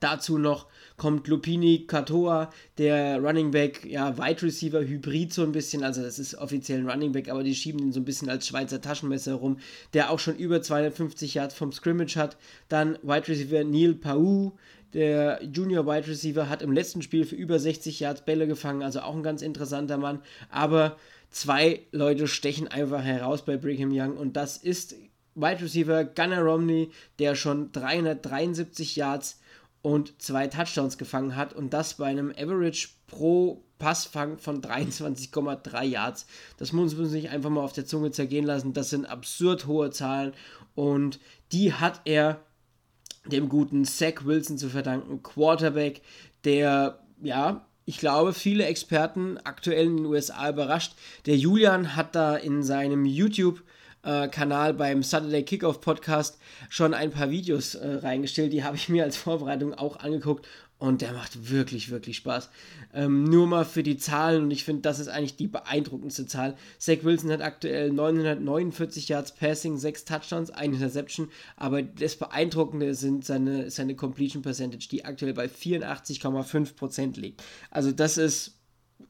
Dazu 0.01 0.39
noch 0.39 0.67
kommt 0.97 1.29
Lupini 1.29 1.87
Katoa, 1.87 2.51
der 2.77 3.21
Running 3.21 3.51
Back, 3.51 3.85
ja, 3.85 4.19
Wide 4.19 4.43
Receiver 4.43 4.81
Hybrid 4.81 5.33
so 5.33 5.43
ein 5.43 5.53
bisschen, 5.53 5.85
also 5.85 6.03
das 6.03 6.19
ist 6.19 6.35
offiziell 6.35 6.81
ein 6.81 6.91
Running 6.91 7.13
Back, 7.13 7.29
aber 7.29 7.43
die 7.43 7.55
schieben 7.55 7.81
ihn 7.81 7.93
so 7.93 8.01
ein 8.01 8.05
bisschen 8.05 8.29
als 8.29 8.47
Schweizer 8.47 8.81
Taschenmesser 8.81 9.35
rum, 9.35 9.59
der 9.95 10.11
auch 10.11 10.19
schon 10.19 10.37
über 10.37 10.61
250 10.61 11.35
Yards 11.35 11.55
vom 11.55 11.73
Scrimmage 11.73 12.17
hat. 12.17 12.37
Dann 12.69 12.99
Wide 13.03 13.29
Receiver 13.29 13.65
Neil 13.65 13.95
Pau, 13.95 14.57
der 14.93 15.41
Junior 15.45 15.87
Wide 15.87 16.09
Receiver, 16.09 16.49
hat 16.49 16.63
im 16.63 16.73
letzten 16.73 17.03
Spiel 17.03 17.25
für 17.25 17.37
über 17.37 17.59
60 17.59 18.01
Yards 18.01 18.25
Bälle 18.25 18.47
gefangen, 18.47 18.83
also 18.83 19.01
auch 19.01 19.15
ein 19.15 19.23
ganz 19.23 19.43
interessanter 19.43 19.99
Mann, 19.99 20.21
aber 20.51 20.97
zwei 21.31 21.83
Leute 21.93 22.27
stechen 22.27 22.69
einfach 22.69 23.03
heraus 23.03 23.45
bei 23.45 23.57
Brigham 23.57 23.91
Young 23.93 24.17
und 24.17 24.37
das 24.37 24.57
ist 24.57 24.95
Wide 25.35 25.63
Receiver 25.63 26.05
Gunnar 26.05 26.43
Romney, 26.43 26.91
der 27.19 27.37
schon 27.37 27.71
373 27.71 28.97
Yards 28.97 29.39
und 29.83 30.21
zwei 30.21 30.47
Touchdowns 30.47 30.99
gefangen 30.99 31.37
hat 31.37 31.53
und 31.53 31.73
das 31.73 31.95
bei 31.95 32.07
einem 32.07 32.33
Average 32.37 32.89
pro 33.07 33.65
Passfang 33.79 34.39
von 34.39 34.61
23,3 34.63 35.83
Yards. 35.85 36.27
Das 36.57 36.73
muss 36.73 36.97
man 36.97 37.07
sich 37.07 37.31
einfach 37.31 37.51
mal 37.51 37.63
auf 37.63 37.73
der 37.73 37.87
Zunge 37.87 38.11
zergehen 38.11 38.45
lassen. 38.45 38.73
Das 38.73 38.91
sind 38.91 39.07
absurd 39.07 39.67
hohe 39.67 39.91
Zahlen 39.91 40.33
und 40.75 41.21
die 41.53 41.73
hat 41.73 42.01
er 42.05 42.41
dem 43.27 43.49
guten 43.49 43.85
Zach 43.85 44.25
Wilson 44.25 44.59
zu 44.59 44.69
verdanken, 44.69 45.23
Quarterback, 45.23 46.03
der 46.45 47.01
ja 47.23 47.65
ich 47.89 47.97
glaube, 47.97 48.35
viele 48.35 48.67
Experten 48.67 49.39
aktuell 49.45 49.87
in 49.87 49.97
den 49.97 50.05
USA 50.05 50.51
überrascht. 50.51 50.93
Der 51.25 51.39
Julian 51.39 51.97
hat 51.97 52.15
da 52.15 52.37
in 52.37 52.63
seinem 52.63 53.07
YouTube 53.07 53.63
äh, 54.03 54.29
Kanal 54.29 54.75
beim 54.75 55.03
Saturday 55.03 55.43
Kickoff 55.43 55.81
Podcast 55.81 56.39
schon 56.69 56.95
ein 56.95 57.11
paar 57.11 57.31
Videos 57.31 57.75
äh, 57.75 57.95
reingestellt. 57.97 58.53
Die 58.53 58.65
habe 58.65 58.77
ich 58.77 58.89
mir 58.89 59.05
als 59.05 59.17
Vorbereitung 59.17 59.75
auch 59.75 59.97
angeguckt 59.97 60.47
und 60.79 61.03
der 61.03 61.13
macht 61.13 61.51
wirklich, 61.51 61.91
wirklich 61.91 62.19
Spaß. 62.19 62.51
Ähm, 62.95 63.25
nur 63.25 63.47
mal 63.47 63.65
für 63.65 63.83
die 63.83 63.99
Zahlen 63.99 64.45
und 64.45 64.51
ich 64.51 64.65
finde, 64.65 64.83
das 64.83 65.01
ist 65.01 65.09
eigentlich 65.09 65.37
die 65.37 65.49
beeindruckendste 65.49 66.27
Zahl. 66.27 66.57
Zach 66.79 66.99
Wilson 67.03 67.33
hat 67.33 67.41
aktuell 67.41 67.91
949 67.91 69.09
Yards 69.09 69.35
Passing, 69.35 69.77
6 69.77 70.05
Touchdowns, 70.05 70.51
1 70.51 70.77
Interception, 70.77 71.31
aber 71.57 71.83
das 71.83 72.17
Beeindruckende 72.17 72.95
sind 72.95 73.25
seine, 73.25 73.71
seine 73.71 73.97
Completion 73.97 74.43
Percentage, 74.43 74.89
die 74.89 75.05
aktuell 75.05 75.35
bei 75.35 75.47
84,5% 75.47 77.19
liegt. 77.19 77.43
Also 77.71 77.91
das 77.91 78.17
ist 78.17 78.55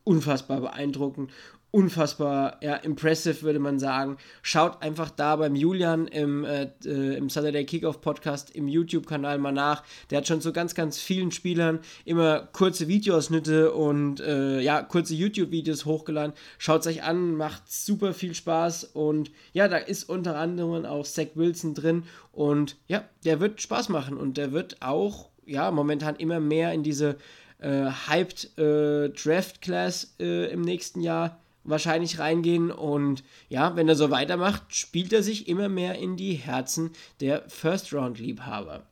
unfassbar 0.05 0.61
beeindruckend 0.61 1.31
unfassbar 1.71 2.59
ja, 2.63 2.77
impressive, 2.77 3.43
würde 3.43 3.59
man 3.59 3.79
sagen. 3.79 4.17
Schaut 4.43 4.83
einfach 4.83 5.11
da 5.11 5.37
beim 5.37 5.55
Julian 5.55 6.07
im, 6.07 6.45
äh, 6.45 6.71
äh 6.85 7.17
im 7.17 7.29
Saturday 7.29 7.65
Kickoff 7.65 8.01
Podcast 8.01 8.51
im 8.55 8.69
YouTube-Kanal 8.69 9.39
mal 9.39 9.53
nach. 9.53 9.83
Der 10.11 10.19
hat 10.19 10.27
schon 10.27 10.41
zu 10.41 10.53
ganz, 10.53 10.75
ganz 10.75 10.99
vielen 10.99 11.31
Spielern 11.31 11.81
immer 12.05 12.49
kurze 12.53 12.89
Videoausschnitte 12.89 13.73
und 13.73 14.21
äh, 14.21 14.61
ja, 14.61 14.83
kurze 14.83 15.15
YouTube-Videos 15.15 15.85
hochgeladen. 15.85 16.33
Schaut 16.57 16.81
es 16.81 16.87
euch 16.87 17.03
an, 17.03 17.35
macht 17.35 17.71
super 17.71 18.15
viel 18.15 18.35
Spaß 18.35 18.85
und 18.85 19.31
ja, 19.53 19.69
da 19.69 19.77
ist 19.77 20.09
unter 20.09 20.37
anderem 20.37 20.87
auch 20.87 21.05
Zach 21.05 21.29
Wilson 21.35 21.75
drin 21.75 22.05
und 22.33 22.77
ja, 22.87 23.05
der 23.25 23.41
wird 23.41 23.61
Spaß 23.61 23.91
machen 23.91 24.17
und 24.17 24.39
der 24.39 24.53
wird 24.53 24.79
auch 24.81 25.29
ja, 25.45 25.71
momentan 25.71 26.17
immer 26.17 26.41
mehr 26.41 26.73
in 26.73 26.83
diese 26.83 27.17
äh, 27.59 27.91
hyped 28.09 28.59
äh, 28.59 29.11
Draft 29.11 29.61
Class 29.61 30.15
äh, 30.21 30.51
im 30.51 30.63
nächsten 30.63 31.01
Jahr 31.01 31.39
wahrscheinlich 31.65 32.19
reingehen. 32.19 32.71
Und 32.71 33.25
ja, 33.49 33.77
wenn 33.77 33.89
er 33.89 33.97
so 33.97 34.11
weitermacht, 34.11 34.75
spielt 34.75 35.13
er 35.13 35.23
sich 35.23 35.49
immer 35.49 35.69
mehr 35.69 35.99
in 35.99 36.17
die 36.17 36.35
Herzen 36.35 36.91
der 37.21 37.49
First-Round-Liebhaber. 37.49 38.87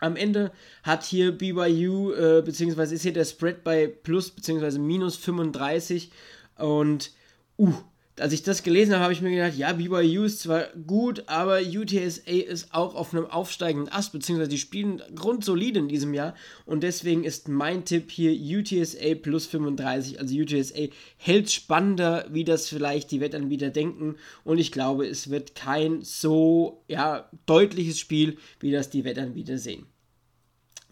Am 0.00 0.14
Ende 0.14 0.52
hat 0.84 1.04
hier 1.04 1.36
BYU, 1.36 2.12
äh, 2.12 2.42
beziehungsweise 2.44 2.94
ist 2.94 3.02
hier 3.02 3.12
der 3.12 3.24
Spread 3.24 3.64
bei 3.64 3.88
plus, 3.88 4.30
beziehungsweise 4.30 4.78
minus 4.78 5.16
35. 5.16 6.12
Und, 6.56 7.10
uh, 7.58 7.74
als 8.20 8.32
ich 8.32 8.42
das 8.42 8.62
gelesen 8.62 8.94
habe, 8.94 9.04
habe 9.04 9.12
ich 9.12 9.22
mir 9.22 9.30
gedacht, 9.30 9.56
ja, 9.56 9.72
BYU 9.72 10.24
ist 10.24 10.40
zwar 10.40 10.68
gut, 10.86 11.24
aber 11.26 11.60
UTSA 11.60 12.30
ist 12.30 12.74
auch 12.74 12.94
auf 12.94 13.12
einem 13.12 13.26
aufsteigenden 13.26 13.92
Ast, 13.92 14.12
beziehungsweise 14.12 14.50
die 14.50 14.58
spielen 14.58 15.02
grundsolide 15.14 15.78
in 15.78 15.88
diesem 15.88 16.14
Jahr. 16.14 16.34
Und 16.66 16.82
deswegen 16.82 17.24
ist 17.24 17.48
mein 17.48 17.84
Tipp 17.84 18.10
hier 18.10 18.32
UTSA 18.32 19.14
plus 19.20 19.46
35, 19.46 20.20
also 20.20 20.34
UTSA 20.34 20.88
hält 21.16 21.50
spannender, 21.50 22.26
wie 22.30 22.44
das 22.44 22.68
vielleicht 22.68 23.10
die 23.10 23.20
Wettanbieter 23.20 23.70
denken. 23.70 24.16
Und 24.44 24.58
ich 24.58 24.72
glaube, 24.72 25.06
es 25.06 25.30
wird 25.30 25.54
kein 25.54 26.02
so, 26.02 26.84
ja, 26.88 27.28
deutliches 27.46 27.98
Spiel, 27.98 28.38
wie 28.60 28.70
das 28.70 28.90
die 28.90 29.04
Wettanbieter 29.04 29.58
sehen. 29.58 29.86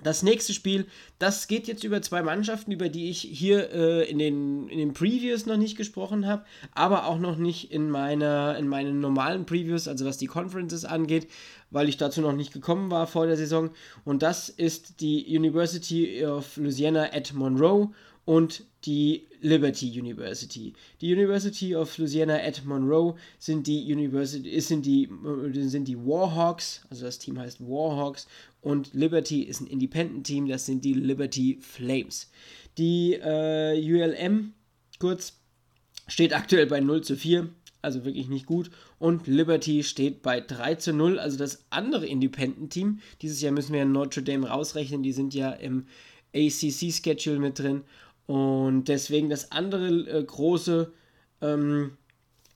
Das 0.03 0.23
nächste 0.23 0.53
Spiel, 0.53 0.87
das 1.19 1.49
geht 1.49 1.67
jetzt 1.67 1.83
über 1.83 2.03
zwei 2.03 2.23
Mannschaften, 2.23 2.71
über 2.71 2.91
die 2.91 3.09
ich 3.09 3.21
hier 3.21 3.73
äh, 3.73 4.11
in, 4.11 4.19
den, 4.19 4.69
in 4.69 4.79
den 4.79 4.93
Previews 4.93 5.47
noch 5.47 5.57
nicht 5.57 5.77
gesprochen 5.77 6.27
habe, 6.27 6.45
aber 6.75 7.07
auch 7.07 7.19
noch 7.19 7.39
nicht 7.39 7.73
in, 7.73 7.89
meiner, 7.89 8.59
in 8.59 8.69
meinen 8.69 9.01
normalen 9.01 9.47
Previews, 9.47 9.89
also 9.89 10.05
was 10.05 10.19
die 10.19 10.27
Conferences 10.27 10.85
angeht, 10.85 11.29
weil 11.71 11.89
ich 11.89 11.97
dazu 11.97 12.21
noch 12.21 12.35
nicht 12.35 12.53
gekommen 12.53 12.91
war 12.91 13.07
vor 13.07 13.27
der 13.27 13.39
Saison. 13.39 13.71
Und 14.05 14.23
das 14.23 14.51
ist 14.51 15.01
die 15.01 15.35
University 15.35 16.25
of 16.27 16.59
Louisiana 16.59 17.15
at 17.15 17.33
Monroe 17.33 17.91
und 18.27 18.65
die 18.85 19.29
Liberty 19.41 19.99
University. 19.99 20.75
Die 21.01 21.13
University 21.13 21.75
of 21.75 21.97
Louisiana 21.97 22.37
at 22.37 22.65
Monroe 22.65 23.15
sind 23.39 23.67
die 23.67 23.93
University, 23.93 24.61
sind 24.61 24.85
die, 24.85 25.09
sind 25.53 25.87
die 25.89 25.97
Warhawks, 25.97 26.83
also 26.91 27.07
das 27.07 27.19
Team 27.19 27.39
heißt 27.39 27.61
Warhawks 27.61 28.27
und 28.67 28.95
Liberty 28.95 29.43
ist 29.43 29.61
ein 29.61 29.69
Independent-Team, 29.69 30.49
das 30.49 30.67
sind 30.67 30.85
die 30.85 30.95
Liberty 30.95 31.57
Flames. 31.61 32.29
Die 32.79 33.13
äh, 33.13 33.81
ULM, 33.81 34.55
kurz, 34.99 35.39
steht 36.09 36.35
aktuell 36.35 36.67
bei 36.67 36.81
0 36.81 37.03
zu 37.03 37.15
4, 37.15 37.49
also 37.81 38.05
wirklich 38.05 38.27
nicht 38.27 38.45
gut. 38.45 38.73
Und 38.99 39.29
Liberty 39.29 39.85
steht 39.85 40.21
bei 40.21 40.41
3 40.41 40.75
zu 40.75 40.93
0, 40.93 41.21
also 41.21 41.39
das 41.39 41.65
andere 41.71 42.07
Independent-Team. 42.07 42.99
Dieses 43.23 43.41
Jahr 43.41 43.53
müssen 43.53 43.73
wir 43.73 43.85
Notre 43.85 44.25
Dame 44.25 44.49
rausrechnen, 44.49 45.05
die 45.05 45.13
sind 45.13 45.33
ja 45.33 45.53
im 45.53 45.87
ACC-Schedule 46.35 47.39
mit 47.39 47.61
drin. 47.61 47.85
Und 48.27 48.89
deswegen 48.89 49.31
das 49.31 49.53
andere 49.53 49.87
äh, 50.11 50.25
große 50.25 50.93
ähm, 51.41 51.93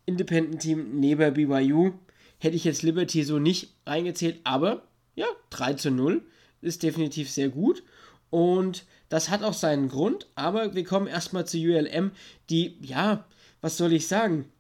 Independent-Team 0.07 0.99
neben 0.99 1.35
BYU 1.35 1.93
hätte 2.41 2.57
ich 2.57 2.65
jetzt 2.65 2.83
Liberty 2.83 3.23
so 3.23 3.39
nicht 3.39 3.77
reingezählt, 3.87 4.41
aber 4.43 4.83
ja, 5.15 5.27
3 5.51 5.75
zu 5.75 5.91
0 5.91 6.23
ist 6.61 6.83
definitiv 6.83 7.31
sehr 7.31 7.49
gut. 7.49 7.83
Und 8.31 8.85
das 9.09 9.29
hat 9.29 9.43
auch 9.43 9.55
seinen 9.55 9.89
Grund, 9.89 10.29
aber 10.37 10.75
wir 10.75 10.85
kommen 10.85 11.09
erstmal 11.09 11.47
zu 11.47 11.59
ULM, 11.59 12.13
die, 12.49 12.79
ja, 12.81 13.25
was 13.61 13.77
soll 13.77 13.93
ich 13.93 14.07
sagen, 14.07 14.51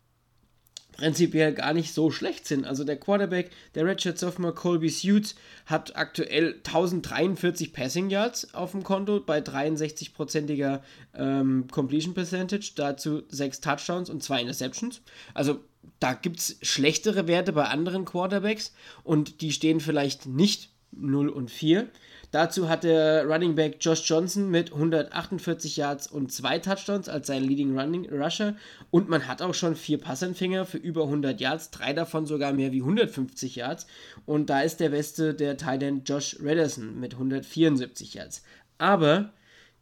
prinzipiell 1.00 1.54
gar 1.54 1.73
nicht 1.73 1.95
so 1.95 2.11
schlecht 2.11 2.47
sind. 2.47 2.66
Also 2.66 2.85
der 2.85 2.99
Quarterback, 2.99 3.50
der 3.75 3.87
Redshirt 3.87 4.19
Sophomore 4.19 4.52
Colby 4.52 4.90
Suits, 4.90 5.35
hat 5.64 5.97
aktuell 5.97 6.57
1043 6.59 7.73
Passing 7.73 8.11
Yards 8.11 8.52
auf 8.52 8.73
dem 8.73 8.85
Konto 8.85 9.21
bei 9.21 9.38
63-prozentiger 9.38 10.83
ähm, 11.14 11.66
Completion 11.71 12.12
Percentage, 12.12 12.73
dazu 12.76 13.23
6 13.30 13.62
Touchdowns 13.62 14.11
und 14.11 14.23
2 14.23 14.42
Interceptions. 14.42 15.00
Also 15.33 15.61
da 16.00 16.12
gibt 16.12 16.40
es 16.40 16.59
schlechtere 16.61 17.26
Werte 17.26 17.54
bei 17.54 17.64
anderen 17.64 18.04
Quarterbacks 18.04 18.75
und 19.02 19.40
die 19.40 19.52
stehen 19.52 19.80
vielleicht 19.80 20.26
nicht 20.26 20.69
0 20.92 21.28
und 21.28 21.50
4. 21.50 21.88
Dazu 22.32 22.68
hat 22.68 22.85
der 22.85 23.26
Running 23.26 23.56
Back 23.56 23.78
Josh 23.80 24.09
Johnson 24.09 24.50
mit 24.50 24.73
148 24.73 25.76
Yards 25.76 26.06
und 26.06 26.32
zwei 26.32 26.61
Touchdowns 26.61 27.09
als 27.09 27.26
sein 27.26 27.42
Leading 27.42 27.76
Running 27.76 28.09
Rusher 28.09 28.54
und 28.90 29.09
man 29.09 29.26
hat 29.26 29.42
auch 29.42 29.54
schon 29.54 29.75
vier 29.75 29.99
Passempfänger 29.99 30.64
für 30.64 30.78
über 30.78 31.04
100 31.04 31.40
Yards, 31.40 31.70
drei 31.70 31.92
davon 31.92 32.26
sogar 32.26 32.52
mehr 32.52 32.70
wie 32.70 32.82
150 32.82 33.56
Yards 33.56 33.88
und 34.26 34.49
da 34.49 34.61
ist 34.61 34.78
der 34.78 34.90
beste 34.90 35.35
der 35.35 35.56
Titan 35.56 36.02
Josh 36.04 36.37
Redderson 36.40 37.00
mit 37.00 37.14
174 37.14 38.14
Yards. 38.14 38.44
Aber 38.78 39.32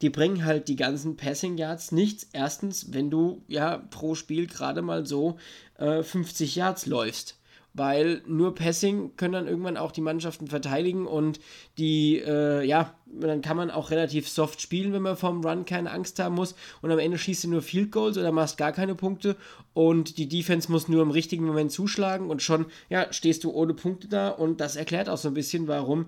die 0.01 0.11
bringen 0.11 0.45
halt 0.45 0.69
die 0.69 0.77
ganzen 0.77 1.17
Passing 1.17 1.59
Yards 1.59 1.93
nichts. 1.93 2.29
Erstens, 2.33 2.93
wenn 2.93 3.11
du 3.11 3.43
ja 3.49 3.79
pro 3.91 4.15
Spiel 4.15 4.47
gerade 4.47 4.81
mal 4.81 5.05
so 5.05 5.39
äh, 5.77 6.03
50 6.03 6.55
Yards 6.57 6.87
läufst. 6.87 7.38
Weil 7.75 8.23
nur 8.27 8.55
Passing 8.55 9.17
können 9.17 9.35
dann 9.35 9.47
irgendwann 9.47 9.77
auch 9.77 9.93
die 9.93 10.01
Mannschaften 10.01 10.49
verteidigen 10.49 11.07
und 11.07 11.39
die, 11.77 12.17
äh, 12.17 12.65
ja, 12.65 12.95
dann 13.07 13.41
kann 13.41 13.57
man 13.57 13.71
auch 13.71 13.91
relativ 13.91 14.29
soft 14.29 14.61
spielen, 14.61 14.93
wenn 14.93 15.03
man 15.03 15.17
vom 15.17 15.45
Run 15.45 15.65
keine 15.65 15.91
Angst 15.91 16.19
haben 16.19 16.35
muss. 16.35 16.55
Und 16.83 16.91
am 16.91 16.99
Ende 16.99 17.19
schießt 17.19 17.45
du 17.45 17.51
nur 17.51 17.63
Field 17.63 17.93
Goals 17.93 18.19
oder 18.19 18.33
machst 18.33 18.59
gar 18.59 18.73
keine 18.73 18.95
Punkte 18.95 19.37
und 19.75 20.19
die 20.19 20.29
Defense 20.29 20.71
muss 20.71 20.89
nur 20.89 21.03
im 21.03 21.11
richtigen 21.11 21.47
Moment 21.47 21.71
zuschlagen 21.71 22.31
und 22.31 22.43
schon, 22.43 22.67
ja, 22.89 23.13
stehst 23.13 23.45
du 23.45 23.53
ohne 23.53 23.75
Punkte 23.75 24.09
da. 24.09 24.29
Und 24.31 24.61
das 24.61 24.77
erklärt 24.77 25.09
auch 25.09 25.19
so 25.19 25.29
ein 25.29 25.35
bisschen, 25.35 25.69
warum, 25.69 26.07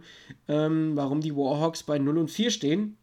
ähm, 0.48 0.92
warum 0.94 1.20
die 1.20 1.36
Warhawks 1.36 1.82
bei 1.82 1.98
0 1.98 2.18
und 2.18 2.30
4 2.30 2.50
stehen 2.50 2.96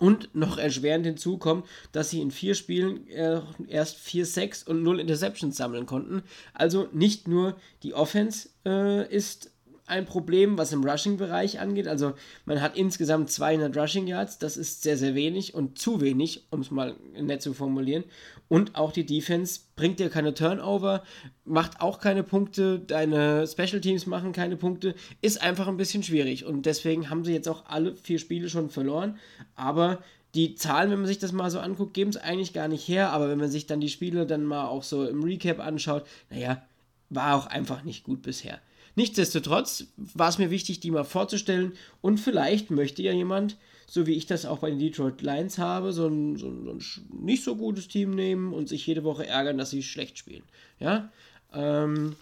Und 0.00 0.34
noch 0.34 0.56
erschwerend 0.56 1.04
hinzu 1.04 1.36
kommt, 1.36 1.66
dass 1.92 2.08
sie 2.08 2.22
in 2.22 2.30
vier 2.30 2.54
Spielen 2.54 3.06
äh, 3.08 3.42
erst 3.68 3.98
4 3.98 4.24
6 4.24 4.62
und 4.62 4.82
0 4.82 4.98
Interceptions 4.98 5.58
sammeln 5.58 5.84
konnten. 5.84 6.22
Also 6.54 6.88
nicht 6.92 7.28
nur 7.28 7.54
die 7.82 7.92
Offense 7.92 8.48
äh, 8.64 9.06
ist 9.14 9.50
ein 9.90 10.06
Problem, 10.06 10.56
was 10.56 10.72
im 10.72 10.84
Rushing-Bereich 10.84 11.60
angeht. 11.60 11.86
Also 11.86 12.14
man 12.46 12.62
hat 12.62 12.76
insgesamt 12.78 13.30
200 13.30 13.76
Rushing 13.76 14.06
Yards, 14.06 14.38
das 14.38 14.56
ist 14.56 14.82
sehr, 14.82 14.96
sehr 14.96 15.14
wenig 15.14 15.52
und 15.52 15.78
zu 15.78 16.00
wenig, 16.00 16.46
um 16.50 16.60
es 16.60 16.70
mal 16.70 16.96
nett 17.20 17.42
zu 17.42 17.52
formulieren. 17.52 18.04
Und 18.50 18.74
auch 18.74 18.90
die 18.90 19.06
Defense 19.06 19.60
bringt 19.76 20.00
dir 20.00 20.10
keine 20.10 20.34
Turnover, 20.34 21.04
macht 21.44 21.80
auch 21.80 22.00
keine 22.00 22.24
Punkte, 22.24 22.80
deine 22.80 23.46
Special 23.46 23.80
Teams 23.80 24.06
machen 24.06 24.32
keine 24.32 24.56
Punkte, 24.56 24.96
ist 25.22 25.40
einfach 25.40 25.68
ein 25.68 25.76
bisschen 25.76 26.02
schwierig. 26.02 26.44
Und 26.44 26.66
deswegen 26.66 27.10
haben 27.10 27.24
sie 27.24 27.32
jetzt 27.32 27.48
auch 27.48 27.66
alle 27.66 27.94
vier 27.94 28.18
Spiele 28.18 28.50
schon 28.50 28.68
verloren. 28.68 29.18
Aber 29.54 30.02
die 30.34 30.56
Zahlen, 30.56 30.90
wenn 30.90 30.98
man 30.98 31.06
sich 31.06 31.20
das 31.20 31.30
mal 31.30 31.48
so 31.48 31.60
anguckt, 31.60 31.94
geben 31.94 32.10
es 32.10 32.16
eigentlich 32.16 32.52
gar 32.52 32.66
nicht 32.66 32.88
her. 32.88 33.12
Aber 33.12 33.28
wenn 33.28 33.38
man 33.38 33.50
sich 33.50 33.66
dann 33.66 33.80
die 33.80 33.88
Spiele 33.88 34.26
dann 34.26 34.44
mal 34.44 34.66
auch 34.66 34.82
so 34.82 35.06
im 35.06 35.22
Recap 35.22 35.60
anschaut, 35.60 36.04
naja, 36.28 36.60
war 37.08 37.36
auch 37.36 37.46
einfach 37.46 37.84
nicht 37.84 38.02
gut 38.02 38.20
bisher. 38.20 38.58
Nichtsdestotrotz 38.96 39.86
war 39.96 40.28
es 40.28 40.38
mir 40.38 40.50
wichtig, 40.50 40.80
die 40.80 40.90
mal 40.90 41.04
vorzustellen 41.04 41.74
und 42.00 42.18
vielleicht 42.18 42.72
möchte 42.72 43.00
ja 43.02 43.12
jemand, 43.12 43.56
so 43.90 44.06
wie 44.06 44.14
ich 44.14 44.26
das 44.26 44.46
auch 44.46 44.58
bei 44.58 44.70
den 44.70 44.78
Detroit 44.78 45.20
Lions 45.20 45.58
habe, 45.58 45.92
so 45.92 46.06
ein, 46.06 46.36
so 46.36 46.46
ein, 46.46 46.80
nicht 47.20 47.42
so 47.42 47.56
gutes 47.56 47.88
Team 47.88 48.14
nehmen 48.14 48.52
und 48.52 48.68
sich 48.68 48.86
jede 48.86 49.02
Woche 49.02 49.26
ärgern, 49.26 49.58
dass 49.58 49.70
sie 49.70 49.82
schlecht 49.82 50.16
spielen. 50.16 50.44
Ja, 50.78 51.10
ähm, 51.52 52.14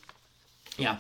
ja. 0.78 0.98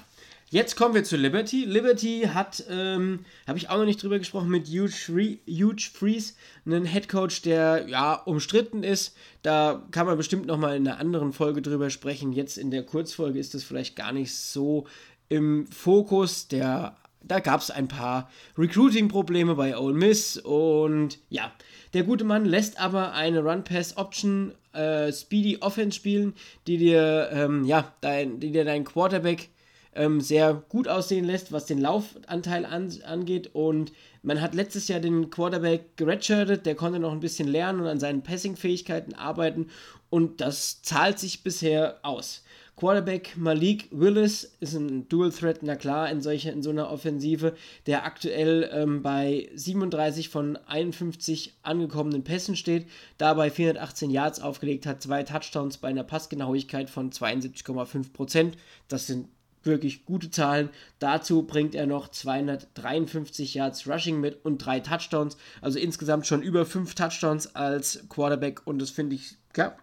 Jetzt 0.50 0.76
kommen 0.76 0.94
wir 0.94 1.04
zu 1.04 1.16
Liberty. 1.16 1.64
Liberty 1.64 2.28
hat, 2.32 2.64
ähm, 2.68 3.20
habe 3.46 3.58
ich 3.58 3.70
auch 3.70 3.78
noch 3.78 3.86
nicht 3.86 4.02
drüber 4.02 4.18
gesprochen, 4.18 4.50
mit 4.50 4.66
Huge, 4.68 5.38
Huge 5.46 5.90
Freeze, 5.92 6.34
einen 6.66 6.84
Headcoach, 6.84 7.42
der 7.42 7.86
ja 7.88 8.14
umstritten 8.14 8.82
ist. 8.82 9.16
Da 9.42 9.82
kann 9.90 10.06
man 10.06 10.18
bestimmt 10.18 10.46
nochmal 10.46 10.76
in 10.76 10.86
einer 10.86 10.98
anderen 10.98 11.32
Folge 11.32 11.62
drüber 11.62 11.88
sprechen. 11.88 12.32
Jetzt 12.32 12.58
in 12.58 12.70
der 12.70 12.82
Kurzfolge 12.82 13.38
ist 13.38 13.54
das 13.54 13.64
vielleicht 13.64 13.96
gar 13.96 14.12
nicht 14.12 14.34
so 14.34 14.86
im 15.30 15.66
Fokus. 15.68 16.48
Der, 16.48 16.96
da 17.22 17.40
gab 17.40 17.60
es 17.60 17.70
ein 17.70 17.88
paar 17.88 18.30
Recruiting-Probleme 18.56 19.54
bei 19.54 19.76
Ole 19.76 19.94
Miss 19.94 20.36
und 20.36 21.18
ja, 21.28 21.52
der 21.94 22.04
gute 22.04 22.24
Mann 22.24 22.44
lässt 22.44 22.80
aber 22.80 23.12
eine 23.12 23.40
Run-Pass-Option 23.40 24.54
äh, 24.72 25.12
Speedy 25.12 25.58
Offense 25.60 25.96
spielen, 25.96 26.34
die 26.66 26.78
dir, 26.78 27.30
ähm, 27.32 27.64
ja, 27.64 27.92
dein, 28.00 28.40
die 28.40 28.52
dir 28.52 28.64
dein 28.64 28.84
Quarterback 28.84 29.48
ähm, 29.94 30.20
sehr 30.20 30.54
gut 30.68 30.86
aussehen 30.86 31.24
lässt, 31.24 31.50
was 31.50 31.66
den 31.66 31.80
Laufanteil 31.80 32.64
an, 32.64 32.92
angeht. 33.04 33.50
Und 33.52 33.92
man 34.22 34.40
hat 34.40 34.54
letztes 34.54 34.88
Jahr 34.88 35.00
den 35.00 35.30
Quarterback 35.30 35.96
geredshirtet, 35.96 36.66
der 36.66 36.74
konnte 36.74 36.98
noch 36.98 37.12
ein 37.12 37.20
bisschen 37.20 37.48
lernen 37.48 37.80
und 37.80 37.86
an 37.86 38.00
seinen 38.00 38.22
Passing-Fähigkeiten 38.22 39.14
arbeiten. 39.14 39.68
Und 40.10 40.40
das 40.40 40.82
zahlt 40.82 41.18
sich 41.18 41.42
bisher 41.42 41.98
aus. 42.02 42.44
Quarterback 42.78 43.36
Malik 43.36 43.88
Willis 43.90 44.56
ist 44.60 44.74
ein 44.74 45.08
Dual 45.08 45.32
Threat, 45.32 45.64
na 45.64 45.74
klar, 45.74 46.08
in, 46.10 46.20
solche, 46.20 46.52
in 46.52 46.62
so 46.62 46.70
einer 46.70 46.92
Offensive, 46.92 47.56
der 47.86 48.04
aktuell 48.04 48.70
ähm, 48.72 49.02
bei 49.02 49.50
37 49.52 50.28
von 50.28 50.56
51 50.56 51.56
angekommenen 51.64 52.22
Pässen 52.22 52.54
steht, 52.54 52.86
dabei 53.16 53.50
418 53.50 54.10
Yards 54.10 54.40
aufgelegt 54.40 54.86
hat, 54.86 55.02
zwei 55.02 55.24
Touchdowns 55.24 55.78
bei 55.78 55.88
einer 55.88 56.04
Passgenauigkeit 56.04 56.88
von 56.88 57.10
72,5%. 57.10 58.52
Das 58.86 59.08
sind 59.08 59.26
wirklich 59.64 60.04
gute 60.04 60.30
Zahlen. 60.30 60.68
Dazu 61.00 61.42
bringt 61.42 61.74
er 61.74 61.88
noch 61.88 62.06
253 62.06 63.54
Yards 63.54 63.88
Rushing 63.88 64.20
mit 64.20 64.44
und 64.44 64.58
drei 64.58 64.78
Touchdowns. 64.78 65.36
Also 65.60 65.80
insgesamt 65.80 66.28
schon 66.28 66.42
über 66.42 66.64
fünf 66.64 66.94
Touchdowns 66.94 67.56
als 67.56 68.08
Quarterback 68.08 68.64
und 68.68 68.80
das 68.80 68.90
finde 68.90 69.16
ich 69.16 69.36
ja, 69.56 69.76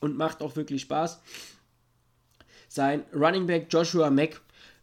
und 0.00 0.16
macht 0.16 0.42
auch 0.42 0.56
wirklich 0.56 0.82
Spaß. 0.82 1.20
Sein 2.68 3.04
Running 3.14 3.46
Back 3.46 3.66
Joshua 3.70 4.10
Mack 4.10 4.40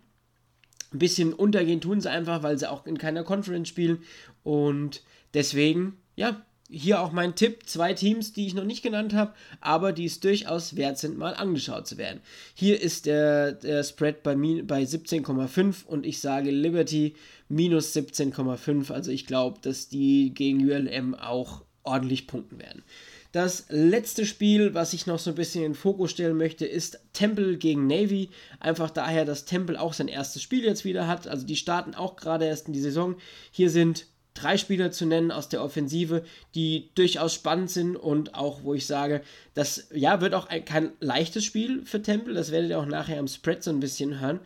Ein 0.93 0.99
bisschen 0.99 1.33
untergehen 1.33 1.81
tun 1.81 1.99
sie 1.99 2.09
einfach, 2.09 2.41
weil 2.43 2.57
sie 2.57 2.71
auch 2.71 2.85
in 2.85 2.97
keiner 2.97 3.25
Conference 3.25 3.67
spielen. 3.67 4.01
Und 4.43 5.03
deswegen, 5.33 5.97
ja, 6.15 6.45
hier 6.73 7.01
auch 7.01 7.11
mein 7.11 7.35
Tipp, 7.35 7.67
zwei 7.67 7.93
Teams, 7.93 8.33
die 8.33 8.47
ich 8.47 8.55
noch 8.55 8.63
nicht 8.63 8.81
genannt 8.81 9.13
habe, 9.13 9.33
aber 9.61 9.93
die 9.93 10.05
es 10.05 10.19
durchaus 10.19 10.75
wert 10.75 10.97
sind, 10.97 11.17
mal 11.17 11.35
angeschaut 11.35 11.87
zu 11.87 11.97
werden. 11.97 12.19
Hier 12.55 12.81
ist 12.81 13.05
der, 13.05 13.53
der 13.53 13.83
Spread 13.83 14.23
bei, 14.23 14.35
bei 14.35 14.81
17,5 14.81 15.85
und 15.85 16.05
ich 16.05 16.19
sage 16.19 16.49
Liberty 16.49 17.15
minus 17.47 17.95
17,5. 17.95 18.91
Also 18.91 19.11
ich 19.11 19.27
glaube, 19.27 19.59
dass 19.61 19.87
die 19.87 20.33
gegen 20.33 20.67
ULM 20.67 21.13
auch 21.15 21.61
ordentlich 21.83 22.27
punkten 22.27 22.59
werden. 22.59 22.83
Das 23.31 23.65
letzte 23.69 24.27
Spiel, 24.27 24.75
was 24.75 24.93
ich 24.93 25.07
noch 25.07 25.17
so 25.17 25.31
ein 25.31 25.35
bisschen 25.35 25.63
in 25.63 25.71
den 25.71 25.77
Fokus 25.77 26.11
stellen 26.11 26.37
möchte, 26.37 26.67
ist 26.67 26.99
Temple 27.13 27.57
gegen 27.57 27.87
Navy. 27.87 28.29
Einfach 28.59 28.91
daher, 28.91 29.25
dass 29.25 29.45
Temple 29.45 29.79
auch 29.79 29.93
sein 29.93 30.07
erstes 30.07 30.43
Spiel 30.43 30.63
jetzt 30.63 30.85
wieder 30.85 31.07
hat. 31.07 31.27
Also 31.27 31.45
die 31.45 31.55
starten 31.55 31.95
auch 31.95 32.15
gerade 32.15 32.45
erst 32.45 32.67
in 32.67 32.73
die 32.73 32.79
Saison. 32.79 33.15
Hier 33.51 33.71
sind 33.71 34.05
drei 34.33 34.57
Spieler 34.57 34.91
zu 34.91 35.05
nennen 35.05 35.31
aus 35.31 35.49
der 35.49 35.63
Offensive, 35.63 36.23
die 36.55 36.89
durchaus 36.95 37.33
spannend 37.33 37.69
sind 37.69 37.95
und 37.95 38.35
auch, 38.35 38.63
wo 38.63 38.73
ich 38.73 38.87
sage, 38.87 39.21
das 39.53 39.87
ja 39.93 40.21
wird 40.21 40.33
auch 40.33 40.47
ein, 40.47 40.65
kein 40.65 40.91
leichtes 40.99 41.45
Spiel 41.45 41.85
für 41.85 42.01
Temple, 42.01 42.33
das 42.33 42.51
werdet 42.51 42.71
ihr 42.71 42.79
auch 42.79 42.85
nachher 42.85 43.19
am 43.19 43.27
Spread 43.27 43.63
so 43.63 43.71
ein 43.71 43.79
bisschen 43.79 44.19
hören. 44.19 44.39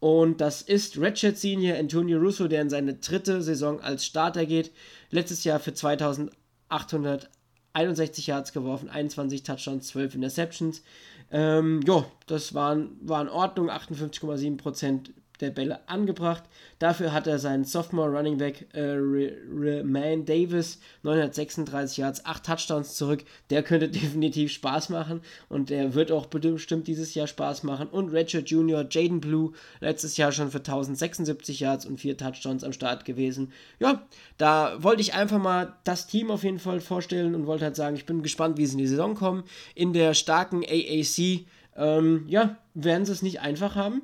Und 0.00 0.40
das 0.40 0.60
ist 0.60 0.98
Redshirt 0.98 1.38
Senior 1.38 1.78
Antonio 1.78 2.18
Russo, 2.18 2.46
der 2.46 2.60
in 2.62 2.68
seine 2.68 2.94
dritte 2.94 3.42
Saison 3.42 3.80
als 3.80 4.04
Starter 4.04 4.44
geht. 4.44 4.72
Letztes 5.10 5.44
Jahr 5.44 5.60
für 5.60 5.72
2861 5.72 8.26
Yards 8.26 8.52
geworfen, 8.52 8.90
21 8.90 9.44
Touchdowns, 9.44 9.86
12 9.88 10.16
Interceptions. 10.16 10.82
Ähm, 11.30 11.80
ja, 11.86 12.04
das 12.26 12.52
waren, 12.52 12.98
war 13.00 13.22
in 13.22 13.30
Ordnung, 13.30 13.70
58,7% 13.70 15.08
der 15.44 15.50
Bälle 15.50 15.88
angebracht. 15.88 16.42
Dafür 16.78 17.12
hat 17.12 17.26
er 17.26 17.38
seinen 17.38 17.64
Sophomore 17.64 18.10
Running 18.10 18.38
Back 18.38 18.66
äh, 18.74 18.80
Reman 18.80 20.24
Davis 20.24 20.80
936 21.02 21.98
Yards, 21.98 22.24
8 22.24 22.44
Touchdowns 22.44 22.94
zurück. 22.94 23.24
Der 23.50 23.62
könnte 23.62 23.88
definitiv 23.90 24.52
Spaß 24.52 24.88
machen 24.88 25.20
und 25.48 25.70
der 25.70 25.94
wird 25.94 26.10
auch 26.10 26.26
bestimmt 26.26 26.86
dieses 26.88 27.14
Jahr 27.14 27.26
Spaß 27.26 27.62
machen. 27.62 27.88
Und 27.88 28.10
Richard 28.10 28.50
Jr. 28.50 28.86
Jaden 28.90 29.20
Blue 29.20 29.52
letztes 29.80 30.16
Jahr 30.16 30.32
schon 30.32 30.50
für 30.50 30.58
1076 30.58 31.60
Yards 31.60 31.86
und 31.86 32.00
4 32.00 32.16
Touchdowns 32.16 32.64
am 32.64 32.72
Start 32.72 33.04
gewesen. 33.04 33.52
Ja, 33.78 34.02
da 34.38 34.82
wollte 34.82 35.02
ich 35.02 35.14
einfach 35.14 35.38
mal 35.38 35.74
das 35.84 36.06
Team 36.06 36.30
auf 36.30 36.44
jeden 36.44 36.58
Fall 36.58 36.80
vorstellen 36.80 37.34
und 37.34 37.46
wollte 37.46 37.64
halt 37.64 37.76
sagen, 37.76 37.96
ich 37.96 38.06
bin 38.06 38.22
gespannt, 38.22 38.58
wie 38.58 38.66
sie 38.66 38.72
in 38.72 38.78
die 38.78 38.86
Saison 38.86 39.14
kommen. 39.14 39.44
In 39.74 39.92
der 39.92 40.14
starken 40.14 40.64
AAC, 40.64 41.46
ähm, 41.76 42.24
ja, 42.28 42.56
werden 42.74 43.04
sie 43.04 43.12
es 43.12 43.22
nicht 43.22 43.40
einfach 43.40 43.76
haben 43.76 44.02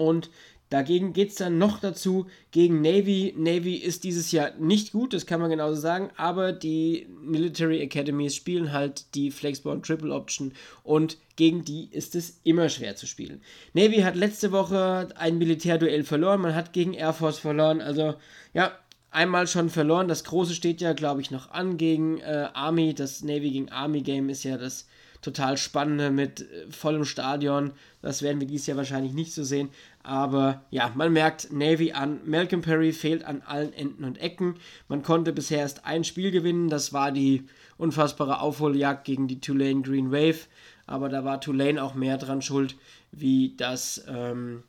und 0.00 0.30
dagegen 0.70 1.12
geht 1.12 1.30
es 1.30 1.34
dann 1.34 1.58
noch 1.58 1.80
dazu 1.80 2.26
gegen 2.52 2.80
Navy. 2.80 3.34
Navy 3.36 3.74
ist 3.74 4.04
dieses 4.04 4.32
Jahr 4.32 4.52
nicht 4.58 4.92
gut, 4.92 5.12
das 5.12 5.26
kann 5.26 5.40
man 5.40 5.50
genauso 5.50 5.80
sagen, 5.80 6.10
aber 6.16 6.52
die 6.52 7.06
Military 7.22 7.82
Academies 7.82 8.34
spielen 8.34 8.72
halt 8.72 9.14
die 9.14 9.30
Flexborn 9.30 9.82
Triple 9.82 10.14
Option 10.14 10.52
und 10.82 11.18
gegen 11.36 11.64
die 11.64 11.88
ist 11.92 12.14
es 12.14 12.40
immer 12.44 12.68
schwer 12.68 12.96
zu 12.96 13.06
spielen. 13.06 13.42
Navy 13.74 13.98
hat 13.98 14.16
letzte 14.16 14.52
Woche 14.52 15.08
ein 15.16 15.38
Militärduell 15.38 16.04
verloren, 16.04 16.40
man 16.40 16.54
hat 16.54 16.72
gegen 16.72 16.94
Air 16.94 17.12
Force 17.12 17.38
verloren, 17.38 17.80
also 17.80 18.14
ja, 18.54 18.72
einmal 19.10 19.46
schon 19.46 19.70
verloren. 19.70 20.08
Das 20.08 20.24
große 20.24 20.54
steht 20.54 20.80
ja, 20.80 20.92
glaube 20.92 21.20
ich, 21.20 21.30
noch 21.30 21.50
an 21.50 21.76
gegen 21.76 22.18
äh, 22.20 22.48
Army. 22.54 22.94
Das 22.94 23.22
Navy 23.22 23.50
gegen 23.50 23.68
Army 23.70 24.02
Game 24.02 24.28
ist 24.28 24.44
ja 24.44 24.56
das 24.56 24.86
total 25.22 25.58
spannende 25.58 26.10
mit 26.10 26.40
äh, 26.40 26.70
vollem 26.70 27.04
Stadion. 27.04 27.72
Das 28.02 28.22
werden 28.22 28.40
wir 28.40 28.46
dieses 28.46 28.66
Jahr 28.66 28.76
wahrscheinlich 28.76 29.12
nicht 29.12 29.32
so 29.34 29.44
sehen. 29.44 29.70
Aber 30.02 30.64
ja, 30.70 30.92
man 30.94 31.12
merkt 31.12 31.52
Navy 31.52 31.92
an. 31.92 32.20
Malcolm 32.24 32.62
Perry 32.62 32.92
fehlt 32.92 33.24
an 33.24 33.42
allen 33.42 33.72
Enden 33.72 34.04
und 34.04 34.18
Ecken. 34.18 34.54
Man 34.88 35.02
konnte 35.02 35.32
bisher 35.32 35.58
erst 35.58 35.84
ein 35.84 36.04
Spiel 36.04 36.30
gewinnen. 36.30 36.70
Das 36.70 36.92
war 36.92 37.12
die 37.12 37.44
unfassbare 37.76 38.40
Aufholjagd 38.40 39.04
gegen 39.04 39.28
die 39.28 39.40
Tulane 39.40 39.82
Green 39.82 40.10
Wave. 40.10 40.46
aber 40.86 41.08
da 41.08 41.24
war 41.24 41.40
Tulane 41.40 41.82
auch 41.82 41.94
mehr 41.94 42.18
dran 42.18 42.42
schuld, 42.42 42.76
wie 43.12 43.54
das 43.56 44.04
ähm, 44.08 44.64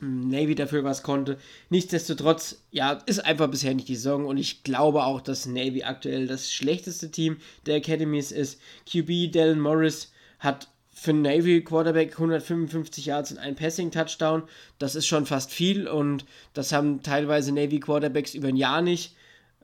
Navy 0.00 0.54
dafür 0.54 0.84
was 0.84 1.02
konnte. 1.02 1.38
Nichtsdestotrotz, 1.70 2.62
ja, 2.70 2.92
ist 3.06 3.24
einfach 3.24 3.48
bisher 3.48 3.74
nicht 3.74 3.88
die 3.88 3.96
Saison 3.96 4.26
und 4.26 4.36
ich 4.36 4.62
glaube 4.62 5.04
auch, 5.04 5.20
dass 5.20 5.46
Navy 5.46 5.82
aktuell 5.82 6.26
das 6.26 6.52
schlechteste 6.52 7.10
Team 7.10 7.38
der 7.66 7.76
Academies 7.76 8.32
ist. 8.32 8.60
QB 8.90 9.32
Dallin 9.32 9.60
Morris 9.60 10.12
hat 10.38 10.68
für 10.94 11.12
Navy 11.12 11.62
Quarterback 11.62 12.12
155 12.12 13.06
Yards 13.06 13.32
und 13.32 13.38
ein 13.38 13.56
Passing 13.56 13.90
Touchdown. 13.90 14.44
Das 14.78 14.94
ist 14.94 15.06
schon 15.06 15.26
fast 15.26 15.50
viel 15.50 15.88
und 15.88 16.24
das 16.54 16.72
haben 16.72 17.02
teilweise 17.02 17.52
Navy 17.52 17.80
Quarterbacks 17.80 18.34
über 18.34 18.48
ein 18.48 18.56
Jahr 18.56 18.80
nicht. 18.80 19.14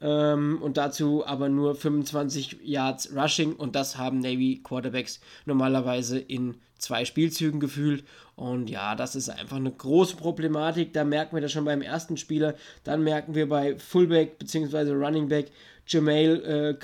Ähm, 0.03 0.59
und 0.63 0.77
dazu 0.77 1.27
aber 1.27 1.49
nur 1.49 1.75
25 1.75 2.59
Yards 2.63 3.15
Rushing 3.15 3.55
und 3.55 3.77
das 3.77 3.99
haben 3.99 4.19
Navy 4.19 4.61
Quarterbacks 4.63 5.21
normalerweise 5.45 6.19
in 6.19 6.57
zwei 6.79 7.05
Spielzügen 7.05 7.61
gefühlt. 7.61 8.05
Und 8.35 8.71
ja, 8.71 8.95
das 8.97 9.15
ist 9.15 9.29
einfach 9.29 9.57
eine 9.57 9.71
große 9.71 10.17
Problematik. 10.17 10.95
Da 10.95 11.05
merken 11.05 11.37
wir 11.37 11.43
das 11.43 11.53
schon 11.53 11.67
beim 11.67 11.83
ersten 11.83 12.17
Spieler. 12.17 12.55
Dann 12.85 13.05
merken 13.05 13.35
wir 13.35 13.49
bei 13.49 13.79
Fullback 13.79 14.39
bzw. 14.39 14.93
Running 14.93 15.29
Back 15.29 15.51
Jamal 15.87 16.43
äh, 16.45 16.75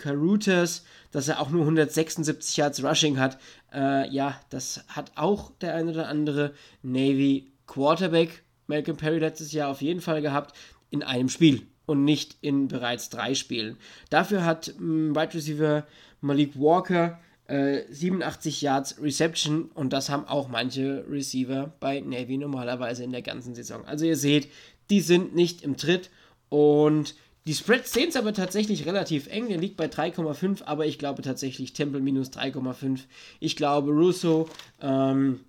Carutas, 0.00 0.84
dass 1.12 1.28
er 1.28 1.40
auch 1.40 1.50
nur 1.50 1.62
176 1.62 2.56
Yards 2.56 2.82
Rushing 2.82 3.18
hat. 3.18 3.38
Äh, 3.72 4.10
ja, 4.10 4.40
das 4.50 4.84
hat 4.88 5.12
auch 5.14 5.52
der 5.60 5.74
ein 5.74 5.88
oder 5.88 6.08
andere 6.08 6.54
Navy 6.82 7.52
Quarterback 7.66 8.42
Malcolm 8.66 8.96
Perry 8.96 9.18
letztes 9.18 9.52
Jahr 9.52 9.68
auf 9.68 9.82
jeden 9.82 10.00
Fall 10.00 10.22
gehabt 10.22 10.56
in 10.90 11.02
einem 11.02 11.28
Spiel 11.28 11.66
und 11.86 12.04
nicht 12.04 12.36
in 12.40 12.68
bereits 12.68 13.10
drei 13.10 13.34
Spielen. 13.34 13.76
Dafür 14.10 14.44
hat 14.44 14.68
ähm, 14.78 15.14
Wide 15.14 15.34
Receiver 15.34 15.86
Malik 16.20 16.58
Walker 16.58 17.18
87 17.48 18.62
äh, 18.62 18.66
Yards 18.66 19.02
Reception 19.02 19.64
und 19.74 19.92
das 19.92 20.08
haben 20.08 20.24
auch 20.26 20.48
manche 20.48 21.04
Receiver 21.10 21.72
bei 21.80 21.98
Navy 22.00 22.38
normalerweise 22.38 23.02
in 23.02 23.10
der 23.10 23.22
ganzen 23.22 23.56
Saison. 23.56 23.84
Also 23.86 24.04
ihr 24.04 24.16
seht, 24.16 24.48
die 24.88 25.00
sind 25.00 25.34
nicht 25.34 25.62
im 25.62 25.76
Tritt 25.76 26.10
und 26.48 27.16
die 27.46 27.54
Spreads 27.54 27.92
sehen 27.92 28.10
es 28.10 28.16
aber 28.16 28.34
tatsächlich 28.34 28.86
relativ 28.86 29.26
eng. 29.28 29.48
Der 29.48 29.58
liegt 29.58 29.76
bei 29.76 29.86
3,5, 29.86 30.62
aber 30.64 30.86
ich 30.86 30.98
glaube 30.98 31.22
tatsächlich 31.22 31.72
Temple 31.72 32.00
minus 32.00 32.30
3,5. 32.30 33.00
Ich 33.40 33.56
glaube 33.56 33.92
Russo, 33.92 34.48
ähm, 34.80 35.40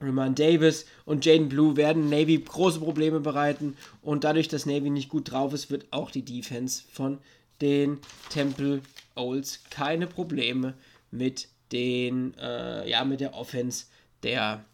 Roman 0.00 0.34
Davis 0.34 0.86
und 1.04 1.24
Jaden 1.24 1.48
Blue 1.48 1.76
werden 1.76 2.08
Navy 2.08 2.38
große 2.38 2.78
Probleme 2.78 3.20
bereiten 3.20 3.76
und 4.00 4.24
dadurch, 4.24 4.48
dass 4.48 4.64
Navy 4.64 4.90
nicht 4.90 5.08
gut 5.08 5.32
drauf 5.32 5.52
ist, 5.52 5.70
wird 5.70 5.86
auch 5.90 6.10
die 6.10 6.24
Defense 6.24 6.84
von 6.92 7.18
den 7.60 7.98
Temple 8.30 8.82
Owls 9.16 9.64
keine 9.70 10.06
Probleme 10.06 10.74
mit 11.10 11.48
den, 11.72 12.34
äh, 12.38 12.88
ja, 12.88 13.04
mit 13.04 13.20
der 13.20 13.34
Offense 13.34 13.86
der, 14.22 14.64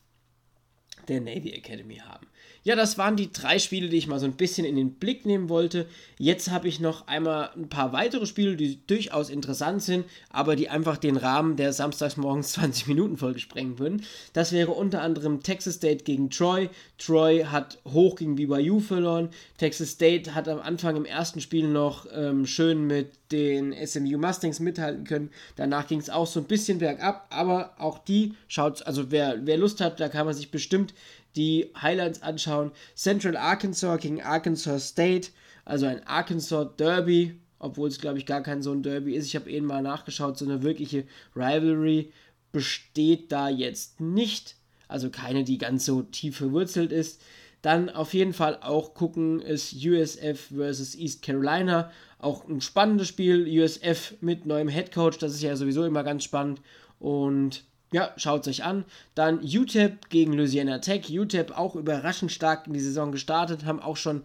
der 1.08 1.20
Navy 1.20 1.52
Academy 1.52 1.96
haben. 1.96 2.26
Ja, 2.66 2.76
das 2.76 2.96
waren 2.96 3.16
die 3.16 3.30
drei 3.30 3.58
Spiele, 3.58 3.90
die 3.90 3.98
ich 3.98 4.06
mal 4.06 4.18
so 4.18 4.24
ein 4.24 4.38
bisschen 4.38 4.64
in 4.64 4.76
den 4.76 4.94
Blick 4.94 5.26
nehmen 5.26 5.50
wollte. 5.50 5.86
Jetzt 6.16 6.50
habe 6.50 6.66
ich 6.66 6.80
noch 6.80 7.06
einmal 7.06 7.50
ein 7.54 7.68
paar 7.68 7.92
weitere 7.92 8.24
Spiele, 8.24 8.56
die 8.56 8.78
durchaus 8.86 9.28
interessant 9.28 9.82
sind, 9.82 10.06
aber 10.30 10.56
die 10.56 10.70
einfach 10.70 10.96
den 10.96 11.18
Rahmen 11.18 11.56
der 11.56 11.74
samstagsmorgens 11.74 12.52
20 12.52 12.86
Minuten 12.88 13.18
Folge 13.18 13.38
sprengen 13.38 13.78
würden. 13.78 14.02
Das 14.32 14.50
wäre 14.52 14.70
unter 14.70 15.02
anderem 15.02 15.42
Texas 15.42 15.74
State 15.74 16.04
gegen 16.04 16.30
Troy. 16.30 16.70
Troy 16.96 17.44
hat 17.44 17.80
hoch 17.84 18.16
gegen 18.16 18.36
BYU 18.36 18.80
verloren. 18.80 19.28
Texas 19.58 19.90
State 19.90 20.34
hat 20.34 20.48
am 20.48 20.60
Anfang 20.60 20.96
im 20.96 21.04
ersten 21.04 21.42
Spiel 21.42 21.68
noch 21.68 22.06
ähm, 22.14 22.46
schön 22.46 22.86
mit 22.86 23.12
den 23.30 23.74
SMU 23.86 24.16
Mustangs 24.16 24.60
mithalten 24.60 25.04
können. 25.04 25.30
Danach 25.56 25.86
ging 25.86 25.98
es 25.98 26.08
auch 26.08 26.26
so 26.26 26.40
ein 26.40 26.46
bisschen 26.46 26.78
bergab, 26.78 27.26
aber 27.28 27.74
auch 27.78 27.98
die 27.98 28.34
schaut, 28.48 28.86
also 28.86 29.10
wer, 29.10 29.44
wer 29.44 29.58
Lust 29.58 29.82
hat, 29.82 30.00
da 30.00 30.08
kann 30.08 30.24
man 30.24 30.34
sich 30.34 30.50
bestimmt 30.50 30.94
die 31.36 31.70
Highlights 31.80 32.22
anschauen. 32.22 32.72
Central 32.94 33.36
Arkansas 33.36 34.00
gegen 34.00 34.22
Arkansas 34.22 34.88
State, 34.88 35.30
also 35.64 35.86
ein 35.86 36.06
Arkansas 36.06 36.76
Derby, 36.76 37.40
obwohl 37.58 37.88
es 37.88 38.00
glaube 38.00 38.18
ich 38.18 38.26
gar 38.26 38.42
kein 38.42 38.62
so 38.62 38.72
ein 38.72 38.82
Derby 38.82 39.14
ist. 39.14 39.26
Ich 39.26 39.36
habe 39.36 39.50
eben 39.50 39.66
mal 39.66 39.82
nachgeschaut, 39.82 40.38
so 40.38 40.44
eine 40.44 40.62
wirkliche 40.62 41.04
Rivalry 41.34 42.12
besteht 42.52 43.32
da 43.32 43.48
jetzt 43.48 44.00
nicht. 44.00 44.56
Also 44.86 45.10
keine, 45.10 45.44
die 45.44 45.58
ganz 45.58 45.84
so 45.84 46.02
tief 46.02 46.36
verwurzelt 46.36 46.92
ist. 46.92 47.20
Dann 47.62 47.88
auf 47.88 48.12
jeden 48.12 48.34
Fall 48.34 48.58
auch 48.60 48.92
gucken 48.92 49.40
ist 49.40 49.74
USF 49.74 50.50
versus 50.54 50.94
East 50.94 51.22
Carolina. 51.22 51.90
Auch 52.18 52.46
ein 52.46 52.60
spannendes 52.60 53.08
Spiel. 53.08 53.48
USF 53.48 54.14
mit 54.20 54.44
neuem 54.44 54.68
Head 54.68 54.92
Coach, 54.92 55.18
das 55.18 55.32
ist 55.32 55.42
ja 55.42 55.56
sowieso 55.56 55.84
immer 55.84 56.04
ganz 56.04 56.24
spannend. 56.24 56.60
Und 56.98 57.64
ja, 57.94 58.12
schaut 58.16 58.40
es 58.40 58.48
euch 58.48 58.64
an. 58.64 58.84
Dann 59.14 59.38
UTEP 59.38 60.08
gegen 60.08 60.32
Louisiana 60.32 60.80
Tech. 60.80 61.08
UTEP 61.08 61.56
auch 61.56 61.76
überraschend 61.76 62.32
stark 62.32 62.66
in 62.66 62.72
die 62.72 62.80
Saison 62.80 63.12
gestartet, 63.12 63.64
haben 63.64 63.78
auch 63.78 63.96
schon 63.96 64.24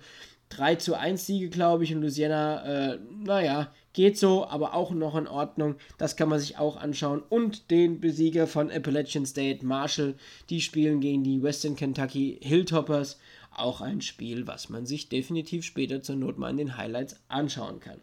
3 0.50 0.78
zu 0.78 0.96
1 0.96 1.28
Siege, 1.28 1.50
glaube 1.50 1.84
ich. 1.84 1.94
Und 1.94 2.02
Louisiana, 2.02 2.94
äh, 2.94 3.00
naja, 3.24 3.72
geht 3.94 4.18
so, 4.18 4.48
aber 4.48 4.74
auch 4.74 4.90
noch 4.90 5.16
in 5.16 5.28
Ordnung. 5.28 5.76
Das 6.00 6.16
kann 6.16 6.30
man 6.30 6.40
sich 6.40 6.58
auch 6.58 6.78
anschauen. 6.78 7.22
Und 7.30 7.70
den 7.70 8.02
Besieger 8.02 8.48
von 8.48 8.72
Appalachian 8.72 9.28
State, 9.28 9.64
Marshall, 9.64 10.16
die 10.50 10.62
spielen 10.62 11.00
gegen 11.00 11.24
die 11.24 11.44
Western 11.44 11.76
Kentucky 11.76 12.40
Hilltoppers. 12.42 13.20
Auch 13.56 13.82
ein 13.82 14.02
Spiel, 14.02 14.48
was 14.48 14.70
man 14.70 14.88
sich 14.88 15.10
definitiv 15.10 15.64
später 15.64 16.02
zur 16.02 16.16
Not 16.16 16.40
mal 16.40 16.50
in 16.50 16.58
den 16.58 16.76
Highlights 16.76 17.18
anschauen 17.28 17.80
kann. 17.80 18.02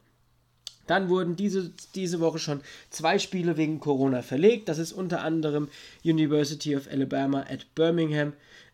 Dann 0.87 1.09
wurden 1.09 1.37
diese, 1.37 1.73
diese 1.95 2.21
Woche 2.21 2.39
schon 2.39 2.61
zwei 2.91 3.19
Spiele 3.19 3.57
wegen 3.57 3.81
Corona 3.81 4.23
verlegt. 4.23 4.69
Das 4.69 4.79
ist 4.79 4.93
unter 4.93 5.23
anderem 5.23 5.69
University 6.05 6.77
of 6.77 6.89
Alabama 6.91 7.41
at 7.41 7.75
Birmingham 7.75 8.33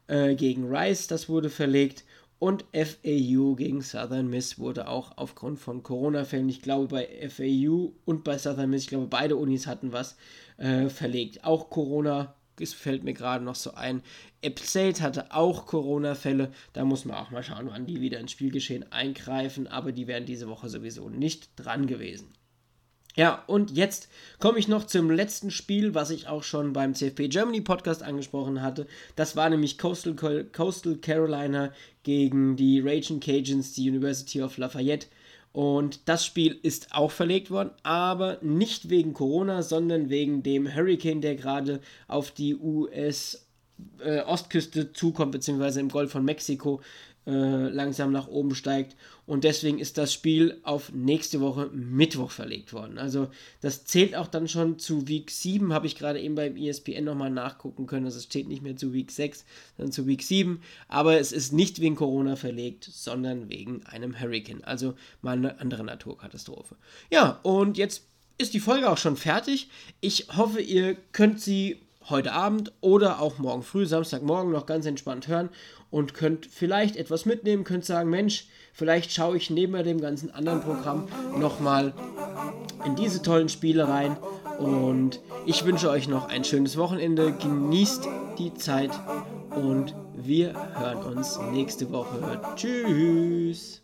äh, 0.09 0.35
gegen 0.35 0.75
Rice, 0.75 1.07
das 1.07 1.29
wurde 1.29 1.51
verlegt. 1.51 2.05
Und 2.39 2.65
FAU 2.73 3.55
gegen 3.55 3.83
Southern 3.83 4.29
Miss 4.29 4.59
wurde 4.59 4.89
auch 4.89 5.13
aufgrund 5.17 5.61
von 5.61 5.85
Corona-Fällen, 5.85 6.49
ich 6.49 6.61
glaube 6.61 6.89
bei 6.89 7.29
FAU 7.29 7.93
und 8.05 8.25
bei 8.25 8.37
Southern 8.37 8.71
Miss, 8.71 8.83
ich 8.83 8.89
glaube 8.89 9.07
beide 9.07 9.37
Unis 9.37 9.69
hatten 9.69 9.93
was, 9.93 10.17
äh, 10.57 10.89
verlegt. 10.89 11.45
Auch 11.45 11.71
Corona 11.71 12.35
es 12.61 12.75
fällt 12.75 13.05
mir 13.05 13.15
gerade 13.15 13.45
noch 13.45 13.55
so 13.55 13.75
ein. 13.75 14.03
State 14.59 15.03
hatte 15.03 15.33
auch 15.33 15.67
Corona-Fälle. 15.67 16.53
Da 16.73 16.85
muss 16.85 17.05
man 17.05 17.17
auch 17.17 17.31
mal 17.31 17.43
schauen, 17.43 17.69
wann 17.71 17.87
die 17.87 18.01
wieder 18.01 18.19
ins 18.19 18.33
Spielgeschehen 18.33 18.91
eingreifen. 18.93 19.67
Aber 19.67 19.93
die 19.93 20.07
wären 20.07 20.27
diese 20.27 20.49
Woche 20.49 20.69
sowieso 20.69 21.09
nicht 21.09 21.51
dran 21.57 21.87
gewesen. 21.87 22.33
Ja, 23.15 23.45
und 23.47 23.71
jetzt 23.73 24.09
komme 24.39 24.59
ich 24.59 24.69
noch 24.69 24.85
zum 24.87 25.11
letzten 25.11 25.51
Spiel, 25.51 25.95
was 25.95 26.09
ich 26.09 26.29
auch 26.29 26.43
schon 26.43 26.73
beim 26.73 26.95
CFP 26.95 27.29
Germany 27.29 27.61
Podcast 27.61 28.03
angesprochen 28.03 28.63
hatte. 28.63 28.87
Das 29.17 29.37
war 29.37 29.51
nämlich 29.51 29.77
Coastal, 29.77 30.15
Coastal 30.51 30.97
Carolina 30.97 31.73
gegen 32.05 32.57
die 32.57 32.81
Raging 32.81 33.21
Cajuns, 33.21 33.75
die 33.75 33.91
University 33.91 34.41
of 34.43 34.57
Lafayette. 34.57 35.09
Und 35.53 36.09
das 36.09 36.25
Spiel 36.25 36.59
ist 36.63 36.95
auch 36.95 37.11
verlegt 37.11 37.51
worden, 37.51 37.73
aber 37.83 38.39
nicht 38.41 38.89
wegen 38.89 39.13
Corona, 39.13 39.63
sondern 39.63 40.09
wegen 40.09 40.43
dem 40.43 40.75
Hurricane, 40.75 41.21
der 41.21 41.37
gerade 41.37 41.83
auf 42.09 42.31
die 42.31 42.57
US-Ostküste 42.57 44.81
äh, 44.81 44.95
zukommt, 44.95 45.33
beziehungsweise 45.33 45.81
im 45.81 45.91
Golf 45.91 46.13
von 46.13 46.25
Mexiko 46.25 46.81
langsam 47.25 48.11
nach 48.11 48.27
oben 48.27 48.55
steigt. 48.55 48.97
Und 49.27 49.45
deswegen 49.45 49.79
ist 49.79 49.97
das 49.97 50.13
Spiel 50.13 50.59
auf 50.65 50.93
nächste 50.93 51.41
Woche 51.41 51.71
Mittwoch 51.73 52.33
verlegt 52.33 52.73
worden. 52.73 52.99
Also 52.99 53.29
das 53.61 53.85
zählt 53.85 54.17
auch 54.17 54.27
dann 54.27 54.49
schon 54.49 54.81
zu 54.81 55.07
Week 55.07 55.31
7, 55.31 55.73
habe 55.73 55.87
ich 55.87 55.97
gerade 55.97 56.21
eben 56.21 56.35
beim 56.35 56.57
ESPN 56.57 57.05
nochmal 57.05 57.31
nachgucken 57.31 57.87
können. 57.87 58.07
Also 58.07 58.19
es 58.19 58.25
steht 58.25 58.49
nicht 58.49 58.63
mehr 58.63 58.77
zu 58.77 58.93
Week 58.93 59.11
6, 59.11 59.45
sondern 59.77 59.93
zu 59.93 60.09
Week 60.09 60.23
7. 60.23 60.61
Aber 60.89 61.21
es 61.21 61.31
ist 61.31 61.53
nicht 61.53 61.81
wegen 61.81 61.95
Corona 61.95 62.35
verlegt, 62.35 62.85
sondern 62.85 63.49
wegen 63.49 63.85
einem 63.87 64.19
Hurricane. 64.19 64.65
Also 64.65 64.95
mal 65.21 65.37
eine 65.37 65.61
andere 65.61 65.85
Naturkatastrophe. 65.85 66.75
Ja, 67.11 67.39
und 67.45 67.79
jetzt 67.79 68.03
ist 68.39 68.55
die 68.55 68.61
Folge 68.61 68.91
auch 68.91 68.99
schon 68.99 69.17
fertig. 69.17 69.69
Ich 70.01 70.27
hoffe, 70.37 70.61
ihr 70.61 70.97
könnt 71.13 71.41
sie 71.41 71.79
heute 72.09 72.33
Abend 72.33 72.73
oder 72.81 73.21
auch 73.21 73.39
morgen 73.39 73.63
früh, 73.63 73.87
Samstagmorgen 73.87 74.53
noch 74.53 74.67
ganz 74.67 74.87
entspannt 74.87 75.29
hören 75.29 75.49
und 75.91 76.15
könnt 76.15 76.47
vielleicht 76.47 76.97
etwas 76.97 77.27
mitnehmen, 77.27 77.65
könnt 77.65 77.85
sagen, 77.85 78.11
Mensch, 78.11 78.47
vielleicht 78.73 79.13
schaue 79.13 79.37
ich 79.37 79.51
neben 79.51 79.73
dem 79.85 80.01
ganzen 80.01 80.31
anderen 80.31 80.61
Programm 80.61 81.09
nochmal 81.39 81.93
in 82.85 82.97
diese 82.97 83.23
tollen 83.23 83.49
Spiele 83.49 83.89
rein. 83.89 84.17
Und 84.59 85.21
ich 85.47 85.65
wünsche 85.65 85.91
euch 85.91 86.09
noch 86.09 86.29
ein 86.29 86.45
schönes 86.45 86.77
Wochenende, 86.77 87.33
genießt 87.33 88.09
die 88.39 88.55
Zeit 88.55 88.91
und 89.51 89.95
wir 90.15 90.55
hören 90.79 91.17
uns 91.17 91.39
nächste 91.53 91.91
Woche. 91.91 92.41
Tschüss. 92.57 93.83